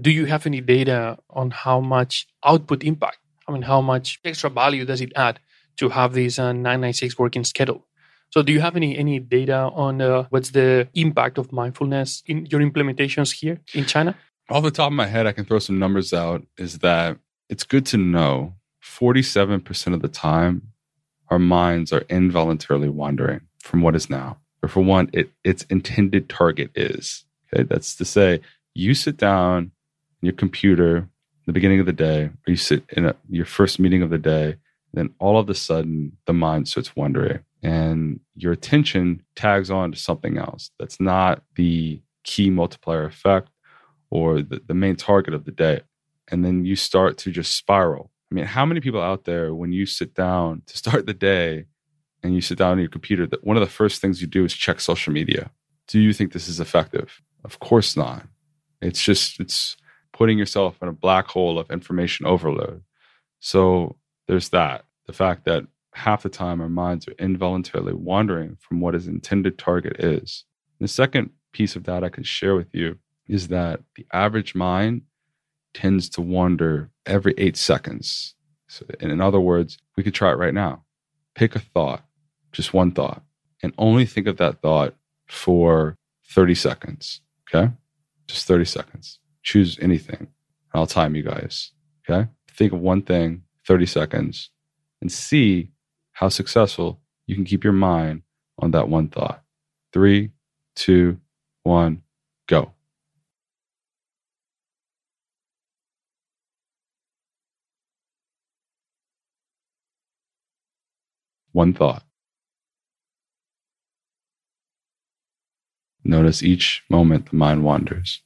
do 0.00 0.10
you 0.10 0.26
have 0.26 0.46
any 0.46 0.60
data 0.60 1.18
on 1.28 1.50
how 1.50 1.80
much 1.80 2.28
output 2.44 2.84
impact 2.84 3.18
I 3.50 3.52
mean, 3.52 3.62
how 3.62 3.80
much 3.80 4.20
extra 4.24 4.48
value 4.48 4.84
does 4.84 5.00
it 5.00 5.12
add 5.16 5.40
to 5.78 5.88
have 5.88 6.12
this 6.12 6.38
uh, 6.38 6.52
996 6.52 7.18
working 7.18 7.42
schedule? 7.42 7.84
So, 8.30 8.42
do 8.42 8.52
you 8.52 8.60
have 8.60 8.76
any 8.76 8.96
any 8.96 9.18
data 9.18 9.70
on 9.74 10.00
uh, 10.00 10.26
what's 10.30 10.50
the 10.50 10.88
impact 10.94 11.36
of 11.36 11.52
mindfulness 11.52 12.22
in 12.26 12.46
your 12.46 12.60
implementations 12.60 13.32
here 13.32 13.60
in 13.74 13.86
China? 13.86 14.16
Off 14.48 14.62
the 14.62 14.70
top 14.70 14.88
of 14.88 14.92
my 14.92 15.06
head, 15.06 15.26
I 15.26 15.32
can 15.32 15.44
throw 15.44 15.58
some 15.58 15.78
numbers 15.78 16.12
out. 16.12 16.46
Is 16.56 16.78
that 16.78 17.18
it's 17.48 17.64
good 17.64 17.86
to 17.86 17.96
know 17.96 18.54
47% 18.84 19.94
of 19.94 20.02
the 20.02 20.08
time 20.08 20.62
our 21.28 21.38
minds 21.38 21.92
are 21.92 22.04
involuntarily 22.08 22.88
wandering 22.88 23.40
from 23.60 23.82
what 23.82 23.96
is 23.96 24.08
now. 24.08 24.38
Or 24.62 24.68
for 24.68 24.80
one, 24.80 25.10
it, 25.12 25.30
its 25.42 25.64
intended 25.64 26.28
target 26.28 26.70
is. 26.74 27.24
Okay, 27.52 27.64
that's 27.64 27.96
to 27.96 28.04
say, 28.04 28.40
you 28.74 28.94
sit 28.94 29.16
down 29.16 29.72
in 30.22 30.26
your 30.26 30.34
computer 30.34 30.96
in 30.98 31.06
the 31.46 31.52
beginning 31.52 31.80
of 31.80 31.86
the 31.86 31.92
day, 31.92 32.24
or 32.24 32.46
you 32.46 32.56
sit 32.56 32.84
in 32.90 33.06
a, 33.06 33.16
your 33.28 33.46
first 33.46 33.80
meeting 33.80 34.02
of 34.02 34.10
the 34.10 34.18
day, 34.18 34.56
then 34.92 35.14
all 35.18 35.38
of 35.38 35.48
a 35.48 35.54
sudden 35.54 36.16
the 36.26 36.32
mind 36.32 36.68
starts 36.68 36.94
wandering 36.94 37.40
and 37.62 38.20
your 38.34 38.52
attention 38.52 39.22
tags 39.36 39.70
on 39.70 39.92
to 39.92 39.98
something 39.98 40.38
else 40.38 40.70
that's 40.78 41.00
not 41.00 41.42
the 41.56 42.00
key 42.24 42.50
multiplier 42.50 43.04
effect 43.04 43.48
or 44.10 44.42
the, 44.42 44.60
the 44.66 44.74
main 44.74 44.96
target 44.96 45.34
of 45.34 45.44
the 45.44 45.50
day. 45.50 45.80
And 46.28 46.44
then 46.44 46.64
you 46.64 46.76
start 46.76 47.18
to 47.18 47.30
just 47.30 47.56
spiral. 47.56 48.10
I 48.30 48.34
mean, 48.34 48.44
how 48.44 48.64
many 48.64 48.80
people 48.80 49.00
out 49.00 49.24
there, 49.24 49.54
when 49.54 49.72
you 49.72 49.86
sit 49.86 50.14
down 50.14 50.62
to 50.66 50.76
start 50.76 51.06
the 51.06 51.14
day 51.14 51.66
and 52.22 52.34
you 52.34 52.40
sit 52.40 52.58
down 52.58 52.72
on 52.72 52.78
your 52.78 52.88
computer, 52.88 53.26
that 53.26 53.44
one 53.44 53.56
of 53.56 53.62
the 53.62 53.68
first 53.68 54.00
things 54.00 54.20
you 54.20 54.26
do 54.26 54.44
is 54.44 54.54
check 54.54 54.80
social 54.80 55.12
media? 55.12 55.50
Do 55.88 55.98
you 55.98 56.12
think 56.12 56.32
this 56.32 56.48
is 56.48 56.60
effective? 56.60 57.20
Of 57.44 57.58
course 57.58 57.96
not. 57.96 58.26
It's 58.80 59.02
just, 59.02 59.40
it's 59.40 59.76
putting 60.12 60.38
yourself 60.38 60.76
in 60.80 60.88
a 60.88 60.92
black 60.92 61.26
hole 61.26 61.58
of 61.58 61.70
information 61.70 62.26
overload. 62.26 62.82
So 63.40 63.96
there's 64.28 64.50
that. 64.50 64.84
The 65.06 65.12
fact 65.12 65.44
that 65.46 65.64
half 65.94 66.22
the 66.22 66.28
time 66.28 66.60
our 66.60 66.68
minds 66.68 67.08
are 67.08 67.14
involuntarily 67.18 67.92
wandering 67.92 68.56
from 68.60 68.80
what 68.80 68.94
his 68.94 69.08
intended 69.08 69.58
target 69.58 69.96
is. 69.98 70.44
The 70.78 70.88
second 70.88 71.30
piece 71.52 71.76
of 71.76 71.84
that 71.84 72.04
I 72.04 72.08
can 72.08 72.24
share 72.24 72.54
with 72.54 72.74
you 72.74 72.98
is 73.26 73.48
that 73.48 73.80
the 73.96 74.06
average 74.12 74.54
mind 74.54 75.02
tends 75.74 76.08
to 76.10 76.20
wander 76.20 76.90
every 77.06 77.34
eight 77.38 77.56
seconds. 77.56 78.34
So, 78.68 78.86
in 79.00 79.20
other 79.20 79.40
words, 79.40 79.78
we 79.96 80.02
could 80.02 80.14
try 80.14 80.30
it 80.30 80.38
right 80.38 80.54
now. 80.54 80.84
Pick 81.34 81.54
a 81.54 81.58
thought, 81.58 82.04
just 82.52 82.72
one 82.72 82.92
thought, 82.92 83.22
and 83.62 83.72
only 83.78 84.06
think 84.06 84.26
of 84.26 84.36
that 84.38 84.62
thought 84.62 84.94
for 85.28 85.96
30 86.30 86.54
seconds. 86.54 87.20
Okay? 87.48 87.72
Just 88.26 88.46
30 88.46 88.64
seconds 88.64 89.20
choose 89.42 89.78
anything. 89.80 90.28
I'll 90.74 90.86
time 90.86 91.14
you 91.14 91.22
guys. 91.22 91.72
Okay. 92.08 92.28
Think 92.52 92.72
of 92.72 92.80
one 92.80 93.02
thing, 93.02 93.42
30 93.66 93.86
seconds, 93.86 94.50
and 95.00 95.10
see 95.10 95.70
how 96.20 96.28
successful 96.28 97.00
you 97.26 97.34
can 97.34 97.46
keep 97.46 97.64
your 97.64 97.72
mind 97.72 98.20
on 98.58 98.72
that 98.72 98.90
one 98.90 99.08
thought. 99.08 99.42
Three, 99.90 100.32
two, 100.76 101.18
one, 101.62 102.02
go. 102.46 102.72
One 111.52 111.72
thought. 111.72 112.02
Notice 116.04 116.42
each 116.42 116.84
moment 116.90 117.30
the 117.30 117.36
mind 117.36 117.64
wanders. 117.64 118.20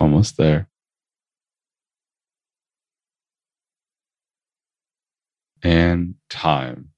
Almost 0.00 0.36
there. 0.36 0.68
And 5.62 6.14
time. 6.28 6.90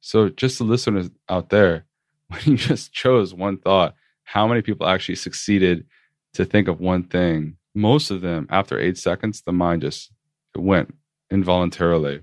So, 0.00 0.28
just 0.28 0.58
the 0.58 0.64
listeners 0.64 1.10
out 1.28 1.50
there, 1.50 1.86
when 2.28 2.40
you 2.44 2.56
just 2.56 2.92
chose 2.92 3.34
one 3.34 3.58
thought, 3.58 3.94
how 4.24 4.46
many 4.46 4.62
people 4.62 4.86
actually 4.86 5.16
succeeded 5.16 5.86
to 6.34 6.44
think 6.44 6.68
of 6.68 6.80
one 6.80 7.04
thing? 7.04 7.56
Most 7.74 8.10
of 8.10 8.20
them, 8.20 8.46
after 8.50 8.78
eight 8.78 8.98
seconds, 8.98 9.42
the 9.42 9.52
mind 9.52 9.82
just 9.82 10.10
it 10.54 10.60
went 10.60 10.94
involuntarily. 11.30 12.22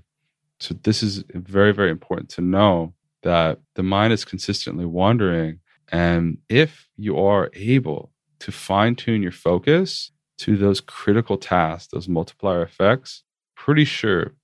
So, 0.58 0.74
this 0.82 1.02
is 1.02 1.24
very, 1.30 1.72
very 1.72 1.90
important 1.90 2.28
to 2.30 2.42
know 2.42 2.94
that 3.22 3.60
the 3.74 3.82
mind 3.82 4.12
is 4.12 4.24
consistently 4.24 4.84
wandering 4.86 5.60
And 5.92 6.38
if 6.48 6.88
you 6.96 7.18
are 7.18 7.50
able 7.54 8.12
to 8.40 8.52
fine 8.52 8.94
tune 8.94 9.22
your 9.22 9.32
focus 9.32 10.12
to 10.38 10.56
those 10.56 10.80
critical 10.80 11.36
tasks, 11.36 11.92
those 11.92 12.08
multiplier 12.08 12.62
effects, 12.62 13.24
pretty 13.54 13.84
sure 13.84 14.34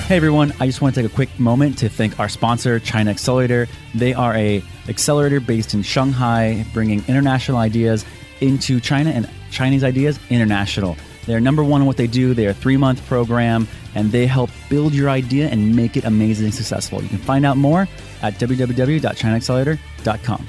Hey 0.08 0.18
everyone, 0.18 0.52
I 0.60 0.66
just 0.66 0.82
want 0.82 0.96
to 0.96 1.02
take 1.02 1.10
a 1.10 1.16
quick 1.16 1.40
moment 1.40 1.78
to 1.78 1.88
thank 1.88 2.20
our 2.20 2.28
sponsor, 2.28 2.78
China 2.80 3.10
Accelerator. 3.10 3.68
They 3.96 4.14
are 4.14 4.36
a 4.36 4.62
accelerator 4.90 5.40
based 5.40 5.74
in 5.74 5.82
Shanghai, 5.82 6.66
bringing 6.74 7.06
international 7.08 7.58
ideas 7.58 8.04
into 8.42 8.82
China 8.82 9.12
and 9.12 9.30
Chinese 9.50 9.84
ideas 9.84 10.20
international. 10.30 10.98
They're 11.26 11.40
number 11.40 11.64
one 11.64 11.82
in 11.82 11.88
what 11.88 11.98
they 11.98 12.08
do. 12.08 12.34
They're 12.34 12.52
a 12.52 12.54
three 12.54 12.78
month 12.78 13.06
program 13.08 13.68
and 13.96 14.12
they 14.12 14.26
help 14.26 14.50
build 14.70 14.94
your 14.94 15.10
idea 15.10 15.50
and 15.50 15.76
make 15.76 15.98
it 15.98 16.06
amazing 16.06 16.46
and 16.46 16.54
successful. 16.54 17.02
You 17.02 17.10
can 17.10 17.18
find 17.18 17.46
out 17.46 17.58
more 17.58 17.88
at 18.22 18.36
www.chinaaccelerator.com. 18.36 20.48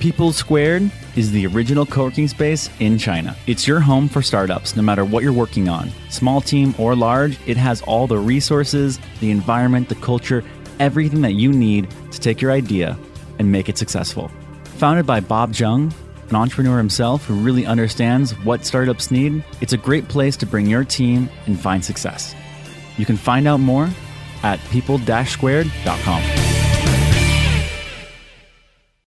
People 0.00 0.32
Squared 0.32 0.90
is 1.14 1.30
the 1.30 1.46
original 1.46 1.84
co 1.84 2.04
working 2.04 2.26
space 2.26 2.70
in 2.80 2.96
China. 2.96 3.36
It's 3.46 3.68
your 3.68 3.80
home 3.80 4.08
for 4.08 4.22
startups, 4.22 4.74
no 4.74 4.82
matter 4.82 5.04
what 5.04 5.22
you're 5.22 5.32
working 5.32 5.68
on. 5.68 5.90
Small 6.08 6.40
team 6.40 6.74
or 6.78 6.96
large, 6.96 7.38
it 7.46 7.58
has 7.58 7.82
all 7.82 8.06
the 8.06 8.16
resources, 8.16 8.98
the 9.20 9.30
environment, 9.30 9.90
the 9.90 9.94
culture, 9.96 10.42
everything 10.78 11.20
that 11.20 11.34
you 11.34 11.52
need 11.52 11.86
to 12.12 12.18
take 12.18 12.40
your 12.40 12.50
idea 12.50 12.98
and 13.38 13.52
make 13.52 13.68
it 13.68 13.76
successful. 13.76 14.30
Founded 14.78 15.04
by 15.04 15.20
Bob 15.20 15.54
Jung, 15.54 15.92
an 16.30 16.36
entrepreneur 16.36 16.78
himself 16.78 17.24
who 17.24 17.34
really 17.34 17.66
understands 17.66 18.32
what 18.44 18.64
startups 18.64 19.10
need, 19.10 19.44
it's 19.60 19.72
a 19.72 19.76
great 19.76 20.08
place 20.08 20.36
to 20.38 20.46
bring 20.46 20.66
your 20.66 20.84
team 20.84 21.28
and 21.46 21.60
find 21.60 21.84
success. 21.84 22.34
You 22.96 23.04
can 23.04 23.16
find 23.16 23.46
out 23.46 23.60
more 23.60 23.88
at 24.42 24.58
people-squared.com. 24.70 26.39